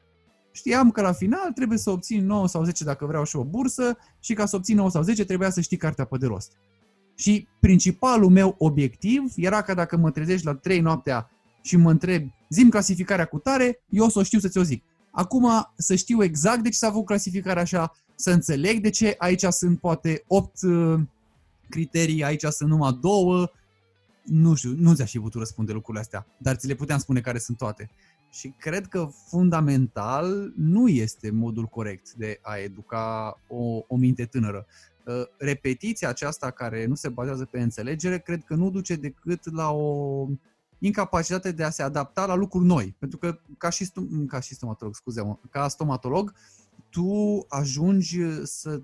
Știam 0.51 0.91
că 0.91 1.01
la 1.01 1.11
final 1.11 1.51
trebuie 1.51 1.77
să 1.77 1.89
obțin 1.89 2.25
9 2.25 2.47
sau 2.47 2.63
10 2.63 2.83
dacă 2.83 3.05
vreau 3.05 3.23
și 3.23 3.35
o 3.35 3.43
bursă 3.43 3.97
și 4.19 4.33
ca 4.33 4.45
să 4.45 4.55
obțin 4.55 4.75
9 4.75 4.89
sau 4.89 5.01
10 5.01 5.25
trebuia 5.25 5.49
să 5.49 5.61
știi 5.61 5.77
cartea 5.77 6.05
pe 6.05 6.17
de 6.17 6.25
rost. 6.25 6.51
Și 7.15 7.47
principalul 7.59 8.29
meu 8.29 8.55
obiectiv 8.57 9.33
era 9.35 9.61
că 9.61 9.73
dacă 9.73 9.97
mă 9.97 10.11
trezești 10.11 10.45
la 10.45 10.53
3 10.53 10.79
noaptea 10.79 11.31
și 11.61 11.77
mă 11.77 11.91
întreb, 11.91 12.29
zim 12.49 12.69
clasificarea 12.69 13.25
cu 13.25 13.37
tare, 13.37 13.83
eu 13.89 14.05
o 14.05 14.09
să 14.09 14.19
o 14.19 14.23
știu 14.23 14.39
să 14.39 14.47
ți-o 14.47 14.63
zic. 14.63 14.83
Acum 15.11 15.49
să 15.77 15.95
știu 15.95 16.23
exact 16.23 16.63
de 16.63 16.69
ce 16.69 16.77
s-a 16.77 16.89
făcut 16.89 17.05
clasificarea 17.05 17.61
așa, 17.61 17.91
să 18.15 18.31
înțeleg 18.31 18.81
de 18.81 18.89
ce 18.89 19.15
aici 19.17 19.45
sunt 19.49 19.79
poate 19.79 20.23
8 20.27 20.61
uh, 20.61 20.99
criterii, 21.69 22.23
aici 22.23 22.43
sunt 22.43 22.69
numai 22.69 22.97
două, 23.01 23.51
nu 24.23 24.55
știu, 24.55 24.73
nu 24.77 24.95
ți-aș 24.95 25.11
fi 25.11 25.19
putut 25.19 25.39
răspunde 25.39 25.71
lucrurile 25.71 26.03
astea, 26.03 26.27
dar 26.37 26.55
ți 26.55 26.67
le 26.67 26.75
puteam 26.75 26.99
spune 26.99 27.21
care 27.21 27.37
sunt 27.37 27.57
toate. 27.57 27.89
Și 28.31 28.53
cred 28.57 28.87
că 28.87 29.09
fundamental 29.27 30.53
nu 30.55 30.87
este 30.87 31.31
modul 31.31 31.65
corect 31.65 32.13
de 32.13 32.39
a 32.41 32.57
educa 32.57 33.39
o, 33.47 33.83
o 33.87 33.95
minte 33.95 34.25
tânără. 34.25 34.65
Uh, 35.05 35.23
repetiția 35.37 36.09
aceasta 36.09 36.51
care 36.51 36.85
nu 36.85 36.95
se 36.95 37.09
bazează 37.09 37.45
pe 37.45 37.61
înțelegere, 37.61 38.19
cred 38.19 38.43
că 38.43 38.55
nu 38.55 38.69
duce 38.69 38.95
decât 38.95 39.53
la 39.53 39.71
o 39.71 40.27
incapacitate 40.79 41.51
de 41.51 41.63
a 41.63 41.69
se 41.69 41.83
adapta 41.83 42.25
la 42.25 42.35
lucruri 42.35 42.65
noi. 42.65 42.95
Pentru 42.99 43.17
că 43.17 43.39
ca 43.57 43.69
și, 43.69 43.85
stom- 43.85 44.27
ca 44.27 44.39
și 44.39 44.53
stomatolog, 44.53 44.95
scuze 44.95 45.39
ca 45.49 45.67
stomatolog, 45.67 46.33
tu 46.89 47.45
ajungi 47.47 48.19
să 48.43 48.81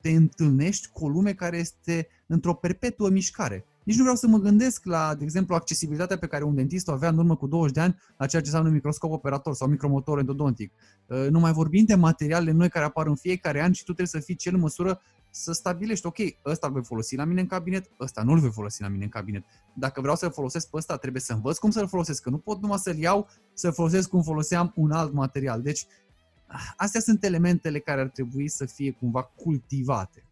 te 0.00 0.10
întâlnești 0.10 0.88
cu 0.92 1.04
o 1.04 1.08
lume 1.08 1.32
care 1.32 1.56
este 1.56 2.08
într-o 2.26 2.54
perpetuă 2.54 3.08
mișcare. 3.08 3.64
Nici 3.84 3.96
nu 3.96 4.02
vreau 4.02 4.16
să 4.16 4.26
mă 4.26 4.38
gândesc 4.38 4.84
la, 4.84 5.14
de 5.14 5.24
exemplu, 5.24 5.54
accesibilitatea 5.54 6.18
pe 6.18 6.26
care 6.26 6.44
un 6.44 6.54
dentist 6.54 6.88
o 6.88 6.92
avea 6.92 7.08
în 7.08 7.18
urmă 7.18 7.36
cu 7.36 7.46
20 7.46 7.74
de 7.74 7.80
ani 7.80 7.96
la 8.18 8.26
ceea 8.26 8.42
ce 8.42 8.48
înseamnă 8.48 8.70
microscop 8.70 9.12
operator 9.12 9.54
sau 9.54 9.68
micromotor 9.68 10.18
endodontic. 10.18 10.72
Uh, 11.06 11.26
nu 11.30 11.38
mai 11.38 11.52
vorbim 11.52 11.84
de 11.84 11.94
materialele 11.94 12.50
noi 12.50 12.68
care 12.68 12.84
apar 12.84 13.06
în 13.06 13.16
fiecare 13.16 13.62
an 13.62 13.72
și 13.72 13.84
tu 13.84 13.92
trebuie 13.92 14.06
să 14.06 14.18
fii 14.18 14.34
cel 14.34 14.54
în 14.54 14.60
măsură 14.60 15.00
să 15.30 15.52
stabilești, 15.52 16.06
ok, 16.06 16.16
ăsta 16.44 16.66
îl 16.66 16.72
voi 16.72 16.84
folosi 16.84 17.16
la 17.16 17.24
mine 17.24 17.40
în 17.40 17.46
cabinet, 17.46 17.90
ăsta 18.00 18.22
nu 18.22 18.32
îl 18.32 18.38
voi 18.38 18.50
folosi 18.50 18.82
la 18.82 18.88
mine 18.88 19.04
în 19.04 19.10
cabinet. 19.10 19.44
Dacă 19.74 20.00
vreau 20.00 20.16
să-l 20.16 20.32
folosesc 20.32 20.70
pe 20.70 20.76
ăsta, 20.76 20.96
trebuie 20.96 21.22
să 21.22 21.32
învăț 21.32 21.58
cum 21.58 21.70
să-l 21.70 21.88
folosesc, 21.88 22.22
că 22.22 22.30
nu 22.30 22.38
pot 22.38 22.60
numai 22.60 22.78
să-l 22.78 22.96
iau, 22.96 23.28
să 23.54 23.70
folosesc 23.70 24.08
cum 24.08 24.22
foloseam 24.22 24.72
un 24.74 24.90
alt 24.90 25.12
material. 25.12 25.62
Deci, 25.62 25.86
astea 26.76 27.00
sunt 27.00 27.24
elementele 27.24 27.78
care 27.78 28.00
ar 28.00 28.08
trebui 28.08 28.48
să 28.48 28.64
fie 28.64 28.90
cumva 28.90 29.22
cultivate. 29.22 30.24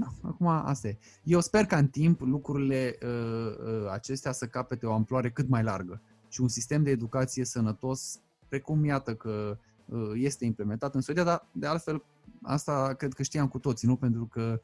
Da, 0.00 0.28
acum 0.28 0.46
asta 0.46 0.88
e. 0.88 0.98
Eu 1.22 1.40
sper 1.40 1.66
că 1.66 1.74
în 1.74 1.88
timp 1.88 2.20
lucrurile 2.20 2.98
uh, 3.02 3.08
uh, 3.08 3.90
acestea 3.90 4.32
să 4.32 4.46
capete 4.46 4.86
o 4.86 4.92
amploare 4.92 5.30
cât 5.30 5.48
mai 5.48 5.62
largă 5.62 6.00
și 6.28 6.40
un 6.40 6.48
sistem 6.48 6.82
de 6.82 6.90
educație 6.90 7.44
sănătos, 7.44 8.20
precum 8.48 8.84
iată 8.84 9.14
că 9.14 9.58
uh, 9.84 10.10
este 10.14 10.44
implementat 10.44 10.94
în 10.94 11.00
Suedia, 11.00 11.24
dar 11.24 11.46
de 11.52 11.66
altfel 11.66 12.04
asta 12.42 12.94
cred 12.94 13.12
că 13.12 13.22
știam 13.22 13.48
cu 13.48 13.58
toții, 13.58 13.88
nu? 13.88 13.96
Pentru 13.96 14.26
că 14.26 14.60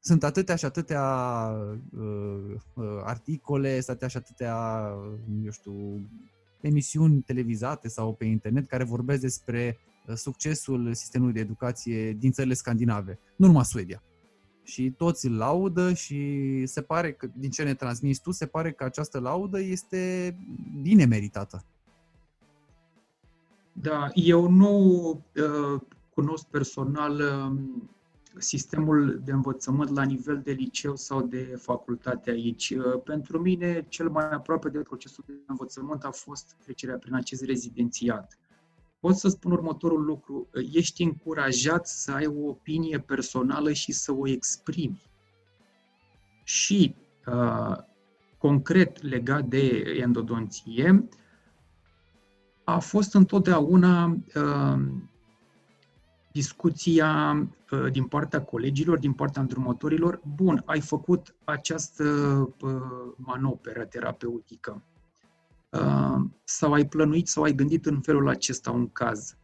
sunt 0.00 0.24
atâtea 0.24 0.56
și 0.56 0.64
atâtea 0.64 1.04
uh, 1.90 2.54
uh, 2.74 3.00
articole, 3.04 3.80
sunt 3.80 3.88
atâtea 3.88 4.08
și 4.08 4.16
atâtea, 4.16 4.88
eu 5.44 5.50
știu, 5.50 6.00
emisiuni 6.66 7.20
televizate 7.20 7.88
sau 7.88 8.14
pe 8.14 8.24
internet 8.24 8.68
care 8.68 8.84
vorbesc 8.84 9.20
despre 9.20 9.78
uh, 10.06 10.14
succesul 10.14 10.94
sistemului 10.94 11.34
de 11.34 11.40
educație 11.40 12.12
din 12.12 12.32
țările 12.32 12.54
scandinave, 12.54 13.18
nu 13.36 13.46
numai 13.46 13.64
Suedia. 13.64 14.02
Și 14.62 14.90
toți 14.90 15.26
îl 15.26 15.36
laudă 15.36 15.92
și 15.92 16.62
se 16.66 16.82
pare 16.82 17.12
că, 17.12 17.28
din 17.34 17.50
ce 17.50 17.62
ne 17.62 17.74
transmiți 17.74 18.22
tu, 18.22 18.30
se 18.30 18.46
pare 18.46 18.72
că 18.72 18.84
această 18.84 19.18
laudă 19.18 19.60
este 19.60 20.36
bine 20.82 21.04
meritată. 21.04 21.64
Da, 23.72 24.10
eu 24.14 24.50
nu 24.50 25.08
uh, 25.10 25.80
cunosc 26.14 26.46
personal 26.46 27.20
uh, 27.20 27.58
sistemul 28.38 29.20
de 29.24 29.32
învățământ 29.32 29.90
la 29.90 30.02
nivel 30.02 30.40
de 30.44 30.52
liceu 30.52 30.96
sau 30.96 31.22
de 31.22 31.56
facultate 31.60 32.30
aici. 32.30 32.70
Uh, 32.70 33.02
pentru 33.04 33.40
mine, 33.40 33.86
cel 33.88 34.08
mai 34.08 34.30
aproape 34.30 34.68
de 34.68 34.78
procesul 34.78 35.24
de 35.26 35.32
învățământ 35.46 36.04
a 36.04 36.10
fost 36.10 36.56
trecerea 36.64 36.96
prin 36.96 37.14
acest 37.14 37.44
rezidențiat. 37.44 38.38
Pot 39.00 39.16
să 39.16 39.28
spun 39.28 39.52
următorul 39.52 40.04
lucru. 40.04 40.48
Uh, 40.54 40.68
ești 40.72 41.02
încurajat 41.02 41.86
să 41.86 42.12
ai 42.12 42.26
o 42.26 42.48
opinie 42.48 43.00
personală 43.00 43.72
și 43.72 43.92
să 43.92 44.12
o 44.12 44.28
exprimi. 44.28 45.02
Și, 46.44 46.94
uh, 47.26 47.76
concret 48.38 49.02
legat 49.02 49.44
de 49.44 49.94
endodonție, 50.00 51.08
a 52.64 52.78
fost 52.78 53.14
întotdeauna 53.14 54.16
uh, 54.34 54.80
discuția 56.36 57.32
uh, 57.70 57.90
din 57.92 58.04
partea 58.04 58.42
colegilor, 58.42 58.98
din 58.98 59.12
partea 59.12 59.42
îndrumătorilor, 59.42 60.20
bun, 60.34 60.62
ai 60.64 60.80
făcut 60.80 61.34
această 61.44 62.04
uh, 62.60 63.12
manoperă 63.16 63.84
terapeutică 63.84 64.82
uh, 65.70 66.20
sau 66.44 66.72
ai 66.72 66.86
plănuit 66.86 67.28
sau 67.28 67.42
ai 67.42 67.52
gândit 67.52 67.86
în 67.86 68.00
felul 68.00 68.28
acesta 68.28 68.70
un 68.70 68.88
caz. 68.88 69.36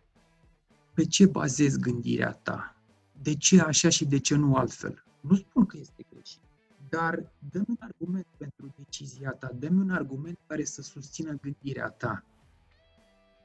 Pe 0.95 1.05
ce 1.05 1.27
bazezi 1.27 1.79
gândirea 1.79 2.33
ta? 2.33 2.77
De 3.23 3.35
ce 3.35 3.61
așa 3.61 3.89
și 3.89 4.05
de 4.05 4.19
ce 4.19 4.35
nu 4.37 4.55
altfel? 4.55 5.05
Nu 5.21 5.35
spun 5.35 5.67
că 5.67 5.77
este 5.81 6.07
greșit, 6.13 6.43
dar 6.89 7.33
dă 7.51 7.63
un 7.69 7.77
argument 7.79 8.27
pentru 8.37 8.75
decizia 8.77 9.31
ta, 9.31 9.51
dă 9.59 9.69
un 9.71 9.91
argument 9.91 10.39
care 10.47 10.65
să 10.65 10.83
susțină 10.83 11.39
gândirea 11.43 11.89
ta. 11.89 12.25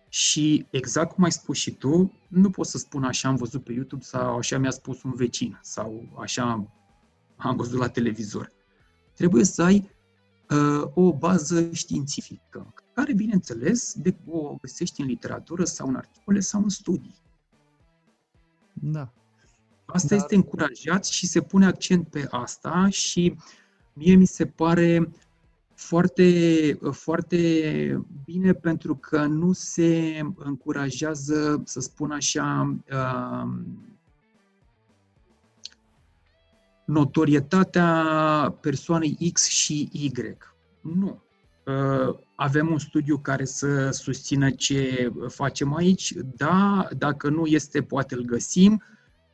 Și 0.09 0.65
exact 0.69 1.13
cum 1.13 1.23
ai 1.23 1.31
spus 1.31 1.57
și 1.57 1.71
tu, 1.71 2.13
nu 2.27 2.49
pot 2.49 2.65
să 2.65 2.77
spun 2.77 3.03
așa 3.03 3.27
am 3.27 3.35
văzut 3.35 3.63
pe 3.63 3.73
YouTube 3.73 4.03
sau 4.03 4.37
așa 4.37 4.57
mi-a 4.57 4.71
spus 4.71 5.03
un 5.03 5.13
vecin 5.13 5.59
sau 5.61 6.17
așa 6.19 6.67
am 7.35 7.55
văzut 7.55 7.79
la 7.79 7.89
televizor. 7.89 8.51
Trebuie 9.13 9.43
să 9.43 9.63
ai 9.63 9.89
uh, 10.49 10.91
o 10.93 11.13
bază 11.13 11.71
științifică, 11.71 12.73
care, 12.93 13.13
bineînțeles, 13.13 13.93
de, 13.93 14.15
o 14.27 14.55
găsești 14.61 15.01
în 15.01 15.07
literatură 15.07 15.63
sau 15.63 15.87
în 15.87 15.95
articole 15.95 16.39
sau 16.39 16.61
în 16.63 16.69
studii. 16.69 17.15
Da. 18.73 19.13
Asta 19.85 20.07
da. 20.07 20.15
este 20.15 20.35
încurajat 20.35 21.05
și 21.05 21.27
se 21.27 21.41
pune 21.41 21.65
accent 21.65 22.07
pe 22.07 22.27
asta 22.29 22.89
și 22.89 23.35
mie 23.93 24.15
mi 24.15 24.27
se 24.27 24.45
pare 24.45 25.11
foarte, 25.77 26.79
foarte 26.91 27.37
bine 28.25 28.53
pentru 28.53 28.95
că 28.95 29.25
nu 29.25 29.53
se 29.53 30.21
încurajează, 30.35 31.61
să 31.65 31.79
spun 31.79 32.11
așa, 32.11 32.75
um, 32.91 33.65
notorietatea 36.85 37.87
persoanei 38.61 39.31
X 39.33 39.47
și 39.47 39.89
Y. 39.91 40.11
Nu. 40.81 41.21
Uh, 41.65 42.15
avem 42.35 42.71
un 42.71 42.77
studiu 42.77 43.17
care 43.17 43.45
să 43.45 43.89
susțină 43.89 44.49
ce 44.49 45.11
facem 45.27 45.75
aici, 45.75 46.13
da, 46.35 46.87
dacă 46.97 47.29
nu 47.29 47.45
este, 47.45 47.81
poate 47.81 48.15
îl 48.15 48.21
găsim. 48.21 48.83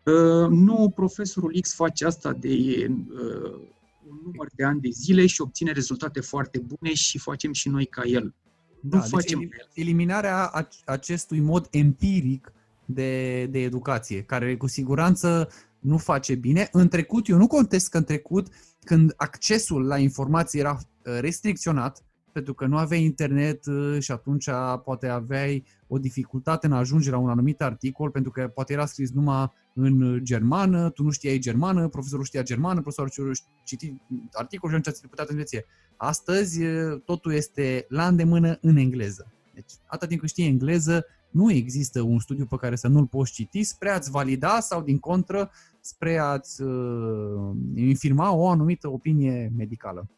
Uh, 0.03 0.47
nu, 0.49 0.91
profesorul 0.95 1.57
X 1.61 1.73
face 1.75 2.05
asta 2.05 2.33
de 2.33 2.49
uh, 2.49 3.53
un 3.53 3.82
număr 4.23 4.47
de 4.55 4.63
ani 4.63 4.81
de 4.81 4.89
zile 4.89 5.25
și 5.25 5.41
obține 5.41 5.71
rezultate 5.71 6.19
foarte 6.19 6.59
bune 6.59 6.93
și 6.93 7.17
facem 7.19 7.53
și 7.53 7.69
noi 7.69 7.85
ca 7.85 8.01
el. 8.05 8.33
Da, 8.81 8.97
nu 8.97 9.01
deci 9.01 9.11
facem 9.11 9.49
eliminarea 9.73 10.67
acestui 10.85 11.39
mod 11.39 11.67
empiric 11.71 12.53
de, 12.85 13.45
de 13.45 13.59
educație, 13.59 14.21
care 14.21 14.57
cu 14.57 14.67
siguranță 14.67 15.49
nu 15.79 15.97
face 15.97 16.35
bine. 16.35 16.69
În 16.71 16.87
trecut, 16.87 17.27
eu 17.27 17.37
nu 17.37 17.47
contest 17.47 17.89
că 17.89 17.97
în 17.97 18.03
trecut, 18.03 18.47
când 18.83 19.13
accesul 19.15 19.85
la 19.85 19.97
informații 19.97 20.59
era 20.59 20.71
uh, 20.71 21.17
restricționat, 21.19 22.03
pentru 22.31 22.53
că 22.53 22.65
nu 22.65 22.77
aveai 22.77 23.03
internet 23.03 23.65
uh, 23.65 23.97
și 23.99 24.11
atunci 24.11 24.49
poate 24.83 25.07
aveai 25.07 25.65
o 25.87 25.97
dificultate 25.97 26.65
în 26.65 26.73
a 26.73 26.77
ajunge 26.77 27.09
la 27.09 27.17
un 27.17 27.29
anumit 27.29 27.61
articol, 27.61 28.09
pentru 28.09 28.31
că 28.31 28.47
poate 28.47 28.73
era 28.73 28.85
scris 28.85 29.11
numai 29.11 29.51
în 29.73 30.19
germană, 30.23 30.89
tu 30.89 31.03
nu 31.03 31.11
știai 31.11 31.37
germană, 31.37 31.87
profesorul 31.87 32.25
știa 32.25 32.43
germană, 32.43 32.81
profesorul 32.81 33.35
citi 33.63 33.93
articolul 34.31 34.75
și 34.75 34.81
atunci 34.81 34.95
ți 34.95 35.07
putea 35.07 35.23
transmite 35.23 35.65
Astăzi 35.97 36.61
totul 37.05 37.33
este 37.33 37.85
la 37.89 38.07
îndemână 38.07 38.57
în 38.61 38.75
engleză. 38.75 39.31
Deci, 39.53 39.71
atât 39.85 40.07
timp 40.07 40.19
cât 40.19 40.29
știi 40.29 40.45
engleză, 40.45 41.05
nu 41.29 41.51
există 41.51 42.01
un 42.01 42.19
studiu 42.19 42.45
pe 42.45 42.55
care 42.55 42.75
să 42.75 42.87
nu-l 42.87 43.05
poți 43.05 43.31
citi 43.31 43.63
spre 43.63 43.89
a-ți 43.89 44.11
valida 44.11 44.59
sau, 44.59 44.81
din 44.81 44.99
contră, 44.99 45.51
spre 45.79 46.17
a-ți 46.17 46.61
uh, 46.61 47.55
infirma 47.75 48.31
o 48.31 48.49
anumită 48.49 48.91
opinie 48.91 49.51
medicală. 49.57 50.09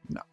Da. 0.00 0.26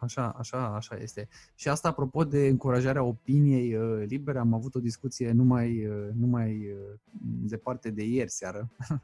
Așa, 0.00 0.28
așa, 0.38 0.74
așa 0.74 0.96
este. 0.96 1.28
Și 1.54 1.68
asta, 1.68 1.88
apropo 1.88 2.24
de 2.24 2.46
încurajarea 2.46 3.02
opiniei 3.02 3.74
uh, 3.74 4.04
libere, 4.06 4.38
am 4.38 4.54
avut 4.54 4.74
o 4.74 4.80
discuție 4.80 5.32
numai, 5.32 5.86
uh, 5.86 6.08
numai 6.14 6.70
uh, 6.70 6.98
departe 7.22 7.90
de 7.90 8.04
ieri 8.04 8.30
seară, 8.30 8.70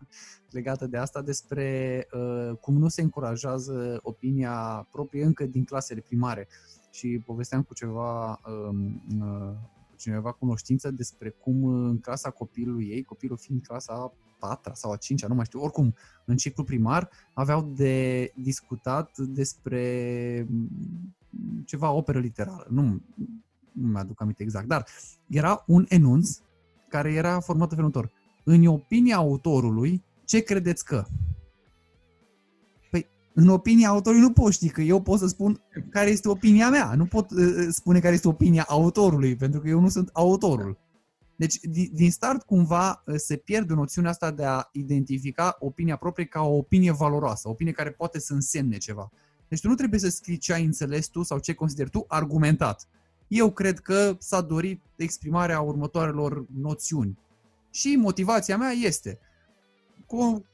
legată 0.51 0.87
de 0.87 0.97
asta, 0.97 1.23
despre 1.23 2.07
uh, 2.13 2.57
cum 2.61 2.79
nu 2.79 2.89
se 2.89 3.03
încurajează 3.03 3.99
opinia 4.03 4.87
proprie 4.91 5.25
încă 5.25 5.47
din 5.47 5.65
clasele 5.65 6.01
primare. 6.01 6.49
Și 6.91 7.23
povesteam 7.27 7.63
cu 7.63 7.75
ceva 7.75 8.41
um, 8.47 9.03
uh, 9.21 9.55
cineva 9.97 10.33
cunoștință 10.33 10.91
despre 10.91 11.31
cum 11.31 11.65
în 11.65 11.99
clasa 11.99 12.31
copilului 12.31 12.89
ei, 12.89 13.03
copilul 13.03 13.37
fiind 13.37 13.63
clasa 13.63 14.13
patra 14.47 14.75
sau 14.75 14.93
a 14.93 14.97
cincea, 14.97 15.27
nu 15.27 15.35
mai 15.35 15.45
știu, 15.45 15.61
oricum, 15.63 15.95
în 16.25 16.37
ciclu 16.37 16.65
primar, 16.65 17.11
aveau 17.33 17.73
de 17.77 18.33
discutat 18.35 19.19
despre 19.19 20.47
ceva 21.65 21.91
operă 21.91 22.19
literară. 22.19 22.67
Nu, 22.69 22.83
nu 23.73 23.89
mi-aduc 23.89 24.21
aminte 24.21 24.43
exact, 24.43 24.67
dar 24.67 24.87
era 25.29 25.65
un 25.67 25.85
enunț 25.89 26.39
care 26.89 27.13
era 27.13 27.41
format 27.41 27.71
în 27.71 27.77
felul 27.77 27.91
următor. 27.95 28.13
În 28.45 28.67
opinia 28.67 29.17
autorului, 29.17 30.03
ce 30.25 30.41
credeți 30.41 30.85
că? 30.85 31.05
Păi, 32.91 33.07
în 33.35 33.49
opinia 33.49 33.89
autorului 33.89 34.25
nu 34.25 34.33
poți 34.33 34.55
ști, 34.55 34.69
că 34.69 34.81
eu 34.81 35.03
pot 35.03 35.19
să 35.19 35.27
spun 35.27 35.61
care 35.91 36.11
este 36.11 36.29
opinia 36.29 36.71
mea. 36.71 36.95
Nu 36.95 37.05
pot 37.05 37.31
uh, 37.31 37.67
spune 37.71 38.01
care 38.01 38.15
este 38.15 38.29
opinia 38.29 38.65
autorului, 38.69 39.37
pentru 39.37 39.61
că 39.61 39.69
eu 39.69 39.81
nu 39.81 39.89
sunt 39.89 40.11
autorul. 40.13 40.79
Deci, 41.37 41.59
din 41.93 42.11
start, 42.11 42.43
cumva, 42.43 43.03
ă, 43.09 43.17
se 43.17 43.37
pierde 43.37 43.75
noțiunea 43.75 44.11
asta 44.11 44.31
de 44.31 44.45
a 44.45 44.69
identifica 44.73 45.57
opinia 45.59 45.97
proprie 45.97 46.27
ca 46.27 46.43
o 46.43 46.57
opinie 46.57 46.93
valoroasă, 46.93 47.49
o 47.49 47.51
opinie 47.51 47.73
care 47.73 47.91
poate 47.91 48.19
să 48.19 48.33
însemne 48.33 48.77
ceva. 48.77 49.11
Deci 49.49 49.61
tu 49.61 49.69
nu 49.69 49.75
trebuie 49.75 50.01
să 50.01 50.09
scrii 50.09 50.39
ce 50.39 50.53
ai 50.53 50.65
înțeles 50.65 51.07
tu 51.07 51.23
sau 51.23 51.39
ce 51.39 51.55
consideri 51.55 51.91
tu 51.91 52.05
argumentat. 52.09 52.89
Eu 53.29 53.53
cred 53.53 53.79
că 53.79 54.17
s-a 54.19 54.41
dorit 54.41 54.83
exprimarea 54.97 55.61
următoarelor 55.61 56.47
noțiuni. 56.55 57.19
Și 57.71 57.97
motivația 57.97 58.57
mea 58.57 58.71
este 58.71 59.19
cu, 60.07 60.45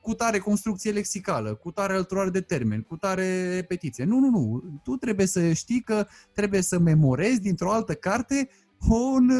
cu 0.00 0.14
tare 0.14 0.38
construcție 0.38 0.90
lexicală, 0.90 1.54
cu 1.54 1.70
tare 1.70 1.94
alturare 1.94 2.30
de 2.30 2.40
termeni, 2.40 2.82
cu 2.82 2.96
tare 2.96 3.54
repetiție. 3.54 4.04
Nu, 4.04 4.18
nu, 4.18 4.28
nu. 4.28 4.62
Tu 4.82 4.96
trebuie 4.96 5.26
să 5.26 5.52
știi 5.52 5.80
că 5.80 6.06
trebuie 6.32 6.60
să 6.60 6.78
memorezi 6.78 7.40
dintr-o 7.40 7.72
altă 7.72 7.94
carte 7.94 8.48
un, 8.88 9.30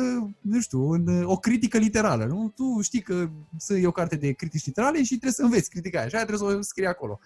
nu 0.40 0.60
știu, 0.60 0.88
un, 0.88 1.22
o 1.24 1.36
critică 1.36 1.78
literală. 1.78 2.24
Nu? 2.24 2.52
Tu 2.56 2.80
știi 2.80 3.00
că 3.00 3.30
e 3.68 3.86
o 3.86 3.92
carte 3.92 4.16
de 4.16 4.32
critici 4.32 4.66
literale 4.66 5.02
și 5.02 5.08
trebuie 5.08 5.32
să 5.32 5.42
înveți 5.42 5.70
critica 5.70 5.98
aia 5.98 6.08
și 6.08 6.14
aia 6.14 6.24
trebuie 6.24 6.50
să 6.50 6.56
o 6.56 6.62
scrii 6.62 6.86
acolo. 6.86 7.20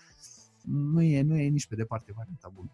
Nu 0.62 1.02
e, 1.02 1.22
nu 1.22 1.38
e 1.38 1.48
nici 1.48 1.66
pe 1.66 1.74
departe 1.74 2.12
varianta 2.16 2.52
bună. 2.54 2.70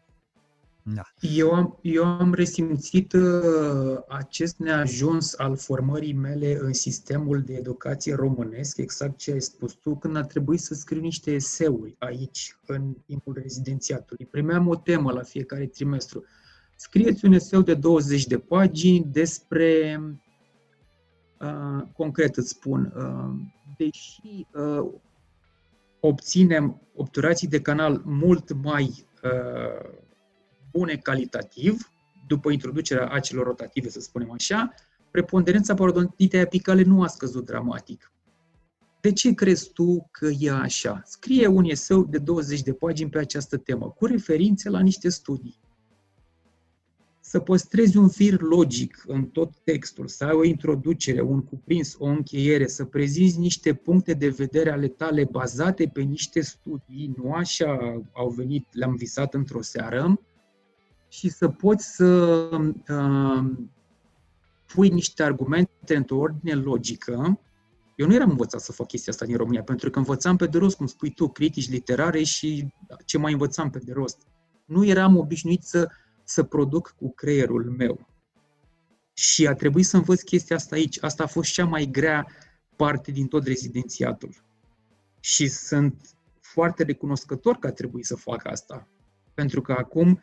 Da. 0.86 1.02
Eu, 1.20 1.52
am, 1.52 1.78
eu 1.82 2.04
am 2.04 2.34
resimțit 2.34 3.12
uh, 3.12 3.98
acest 4.08 4.58
neajuns 4.58 5.34
al 5.34 5.56
formării 5.56 6.12
mele 6.12 6.58
în 6.60 6.72
sistemul 6.72 7.42
de 7.42 7.54
educație 7.54 8.14
românesc, 8.14 8.76
exact 8.76 9.16
ce 9.16 9.32
ai 9.32 9.40
spus 9.40 9.72
tu, 9.72 9.96
când 9.96 10.16
a 10.16 10.22
trebuit 10.22 10.60
să 10.60 10.74
scriu 10.74 11.00
niște 11.00 11.30
eseuri 11.30 11.96
aici, 11.98 12.58
în 12.66 12.94
timpul 13.06 13.38
rezidențiatului. 13.42 14.26
Primeam 14.26 14.68
o 14.68 14.76
temă 14.76 15.12
la 15.12 15.22
fiecare 15.22 15.66
trimestru. 15.66 16.18
Uh, 16.18 16.43
scrieți 16.76 17.24
un 17.24 17.32
eseu 17.32 17.60
de 17.60 17.74
20 17.74 18.26
de 18.26 18.38
pagini 18.38 19.06
despre, 19.12 20.00
uh, 21.40 21.82
concret 21.92 22.36
îți 22.36 22.48
spun, 22.48 22.92
uh, 22.96 23.34
deși 23.76 24.46
uh, 24.52 24.92
obținem 26.00 26.82
obturații 26.94 27.48
de 27.48 27.60
canal 27.60 28.02
mult 28.04 28.52
mai 28.52 29.06
uh, 29.22 29.90
bune 30.70 30.96
calitativ, 30.96 31.90
după 32.26 32.50
introducerea 32.50 33.08
acelor 33.08 33.46
rotative, 33.46 33.88
să 33.88 34.00
spunem 34.00 34.30
așa, 34.30 34.74
preponderența 35.10 35.74
parodontitei 35.74 36.40
apicale 36.40 36.82
nu 36.82 37.02
a 37.02 37.06
scăzut 37.06 37.44
dramatic. 37.44 38.12
De 39.00 39.12
ce 39.12 39.34
crezi 39.34 39.72
tu 39.72 40.08
că 40.10 40.28
e 40.38 40.50
așa? 40.50 41.02
Scrie 41.04 41.46
un 41.46 41.64
eseu 41.64 42.04
de 42.04 42.18
20 42.18 42.62
de 42.62 42.72
pagini 42.72 43.10
pe 43.10 43.18
această 43.18 43.56
temă, 43.56 43.90
cu 43.90 44.06
referințe 44.06 44.68
la 44.68 44.80
niște 44.80 45.08
studii 45.08 45.62
să 47.34 47.40
păstrezi 47.40 47.96
un 47.96 48.08
fir 48.08 48.40
logic 48.40 49.04
în 49.06 49.24
tot 49.24 49.50
textul, 49.64 50.08
să 50.08 50.24
ai 50.24 50.32
o 50.32 50.44
introducere, 50.44 51.20
un 51.20 51.42
cuprins, 51.42 51.96
o 51.98 52.06
încheiere, 52.06 52.66
să 52.66 52.84
prezinți 52.84 53.38
niște 53.38 53.74
puncte 53.74 54.12
de 54.12 54.28
vedere 54.28 54.70
ale 54.70 54.88
tale 54.88 55.28
bazate 55.30 55.90
pe 55.92 56.00
niște 56.00 56.40
studii, 56.40 57.14
nu 57.16 57.32
așa 57.32 58.02
au 58.12 58.28
venit, 58.28 58.66
le-am 58.72 58.94
visat 58.94 59.34
într-o 59.34 59.62
seară, 59.62 60.20
și 61.08 61.28
să 61.28 61.48
poți 61.48 61.94
să 61.94 62.04
uh, 62.88 63.50
pui 64.74 64.88
niște 64.88 65.22
argumente 65.22 65.96
într-o 65.96 66.16
ordine 66.16 66.54
logică. 66.54 67.40
Eu 67.96 68.06
nu 68.06 68.14
eram 68.14 68.30
învățat 68.30 68.60
să 68.60 68.72
fac 68.72 68.86
chestia 68.86 69.12
asta 69.12 69.26
din 69.26 69.36
România, 69.36 69.62
pentru 69.62 69.90
că 69.90 69.98
învățam 69.98 70.36
pe 70.36 70.46
de 70.46 70.58
rost, 70.58 70.76
cum 70.76 70.86
spui 70.86 71.10
tu, 71.10 71.28
critici 71.28 71.70
literare 71.70 72.22
și 72.22 72.66
ce 73.04 73.18
mai 73.18 73.32
învățam 73.32 73.70
pe 73.70 73.78
de 73.78 73.92
rost. 73.92 74.18
Nu 74.64 74.86
eram 74.86 75.16
obișnuit 75.16 75.62
să 75.62 75.88
să 76.24 76.42
produc 76.42 76.94
cu 76.98 77.12
creierul 77.14 77.70
meu. 77.70 78.08
Și 79.12 79.46
a 79.46 79.54
trebuit 79.54 79.86
să 79.86 79.96
învăț 79.96 80.22
chestia 80.22 80.56
asta 80.56 80.74
aici. 80.74 81.02
Asta 81.02 81.22
a 81.22 81.26
fost 81.26 81.52
cea 81.52 81.64
mai 81.64 81.88
grea 81.92 82.26
parte 82.76 83.10
din 83.10 83.26
tot 83.26 83.46
rezidențiatul. 83.46 84.34
Și 85.20 85.48
sunt 85.48 86.14
foarte 86.40 86.82
recunoscător 86.82 87.56
că 87.56 87.66
a 87.66 87.72
trebuit 87.72 88.04
să 88.04 88.16
fac 88.16 88.46
asta. 88.46 88.88
Pentru 89.34 89.60
că 89.60 89.72
acum 89.72 90.20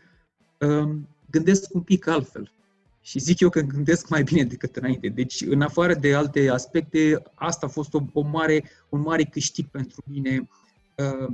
um, 0.60 1.08
gândesc 1.30 1.74
un 1.74 1.82
pic 1.82 2.08
altfel. 2.08 2.54
Și 3.02 3.20
zic 3.20 3.40
eu 3.40 3.50
că 3.50 3.60
gândesc 3.60 4.10
mai 4.10 4.24
bine 4.24 4.44
decât 4.44 4.76
înainte. 4.76 5.08
Deci, 5.08 5.42
în 5.42 5.62
afară 5.62 5.94
de 5.94 6.16
alte 6.16 6.50
aspecte, 6.50 7.22
asta 7.34 7.66
a 7.66 7.70
fost 7.70 7.94
o, 7.94 8.00
o 8.14 8.22
mare, 8.22 8.64
un 8.90 9.02
mare 9.02 9.24
câștig 9.24 9.68
pentru 9.68 10.04
mine 10.06 10.50
uh, 10.98 11.34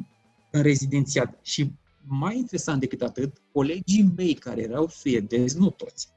în 0.51 0.62
rezidențiat. 0.62 1.39
Și 1.41 1.71
mai 2.07 2.37
interesant 2.37 2.79
decât 2.79 3.01
atât, 3.01 3.41
colegii 3.51 4.13
mei 4.15 4.33
care 4.33 4.61
erau 4.61 4.87
suedezi, 4.87 5.57
nu 5.57 5.69
toți, 5.69 6.07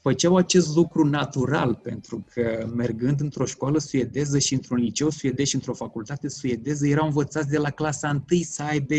făceau 0.00 0.36
acest 0.36 0.76
lucru 0.76 1.04
natural, 1.04 1.74
pentru 1.74 2.24
că 2.32 2.68
mergând 2.74 3.20
într-o 3.20 3.44
școală 3.44 3.78
suedeză 3.78 4.38
și 4.38 4.54
într-un 4.54 4.78
liceu 4.78 5.10
suedez 5.10 5.46
și 5.46 5.54
într-o 5.54 5.74
facultate 5.74 6.28
suedeză, 6.28 6.86
erau 6.86 7.06
învățați 7.06 7.48
de 7.48 7.58
la 7.58 7.70
clasa 7.70 8.08
întâi 8.08 8.42
să 8.42 8.62
aibă 8.62 8.94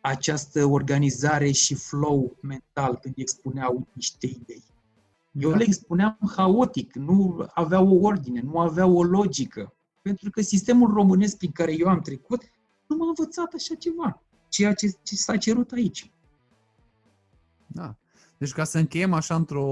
această 0.00 0.64
organizare 0.64 1.50
și 1.50 1.74
flow 1.74 2.36
mental 2.42 2.98
când 3.02 3.14
expuneau 3.16 3.86
niște 3.92 4.26
idei. 4.26 4.64
Eu 5.32 5.50
da. 5.50 5.56
le 5.56 5.64
expuneam 5.66 6.18
haotic, 6.36 6.94
nu 6.94 7.46
aveau 7.54 7.88
o 7.88 8.06
ordine, 8.06 8.40
nu 8.40 8.58
aveau 8.58 8.96
o 8.96 9.02
logică. 9.02 9.74
Pentru 10.02 10.30
că 10.30 10.40
sistemul 10.40 10.92
românesc 10.92 11.36
prin 11.36 11.50
care 11.50 11.76
eu 11.78 11.88
am 11.88 12.00
trecut 12.00 12.42
nu 12.86 12.96
m-a 12.96 13.06
învățat 13.06 13.52
așa 13.54 13.74
ceva 13.74 14.22
ceea 14.50 14.74
ce, 14.74 14.86
ce 15.02 15.16
s-a 15.16 15.36
cerut 15.36 15.72
aici. 15.72 16.10
Da. 17.66 17.96
Deci 18.38 18.52
ca 18.52 18.64
să 18.64 18.78
încheiem 18.78 19.12
așa 19.12 19.34
într-o, 19.34 19.68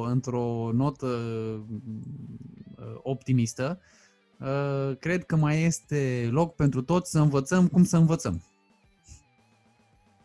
într-o 0.00 0.70
notă 0.72 1.06
uh, 1.06 2.98
optimistă, 3.02 3.80
uh, 4.38 4.96
cred 4.98 5.24
că 5.24 5.36
mai 5.36 5.62
este 5.62 6.28
loc 6.30 6.54
pentru 6.54 6.82
toți 6.82 7.10
să 7.10 7.18
învățăm 7.18 7.68
cum 7.68 7.84
să 7.84 7.96
învățăm. 7.96 8.42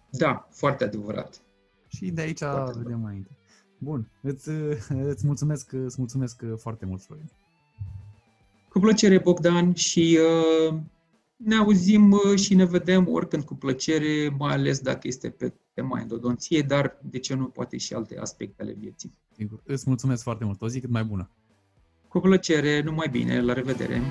Da, 0.10 0.48
foarte 0.52 0.84
adevărat. 0.84 1.42
Și 1.88 2.12
de 2.12 2.22
aici 2.22 2.40
foarte 2.40 2.78
vedem 2.78 3.00
mai 3.00 3.10
înainte. 3.10 3.30
Bun, 3.78 4.10
îți, 4.22 4.50
îți, 4.90 5.26
mulțumesc, 5.26 5.72
îți 5.72 5.96
mulțumesc 5.98 6.44
foarte 6.58 6.86
mult, 6.86 7.02
Florin. 7.02 7.30
Cu 8.70 8.80
plăcere, 8.80 9.20
Bogdan, 9.20 9.74
și 9.74 10.20
uh, 10.70 10.80
ne 11.44 11.56
auzim 11.56 12.12
uh, 12.12 12.40
și 12.40 12.56
ne 12.56 12.66
vedem 12.66 13.08
oricând 13.08 13.44
cu 13.44 13.56
plăcere, 13.56 14.36
mai 14.38 14.54
ales 14.54 14.80
dacă 14.80 15.00
este 15.04 15.30
pe 15.30 15.54
tema 15.74 16.00
endodonției, 16.00 16.64
dar 16.64 17.00
de 17.02 17.20
ce 17.20 17.36
nu 17.36 17.46
poate 17.46 17.78
și 17.78 17.94
alte 17.94 18.18
aspecte 18.20 18.62
ale 18.62 18.76
vieții. 18.80 19.12
Sigur. 19.36 19.62
Îți 19.66 19.84
mulțumesc 19.88 20.24
foarte 20.24 20.46
mult. 20.46 20.62
O 20.62 20.68
zi 20.68 20.80
cât 20.80 20.90
mai 20.90 21.04
bună. 21.04 21.30
Cu 22.08 22.20
plăcere, 22.20 22.82
numai 22.82 23.08
bine, 23.12 23.42
la 23.42 23.54
revedere! 23.54 24.02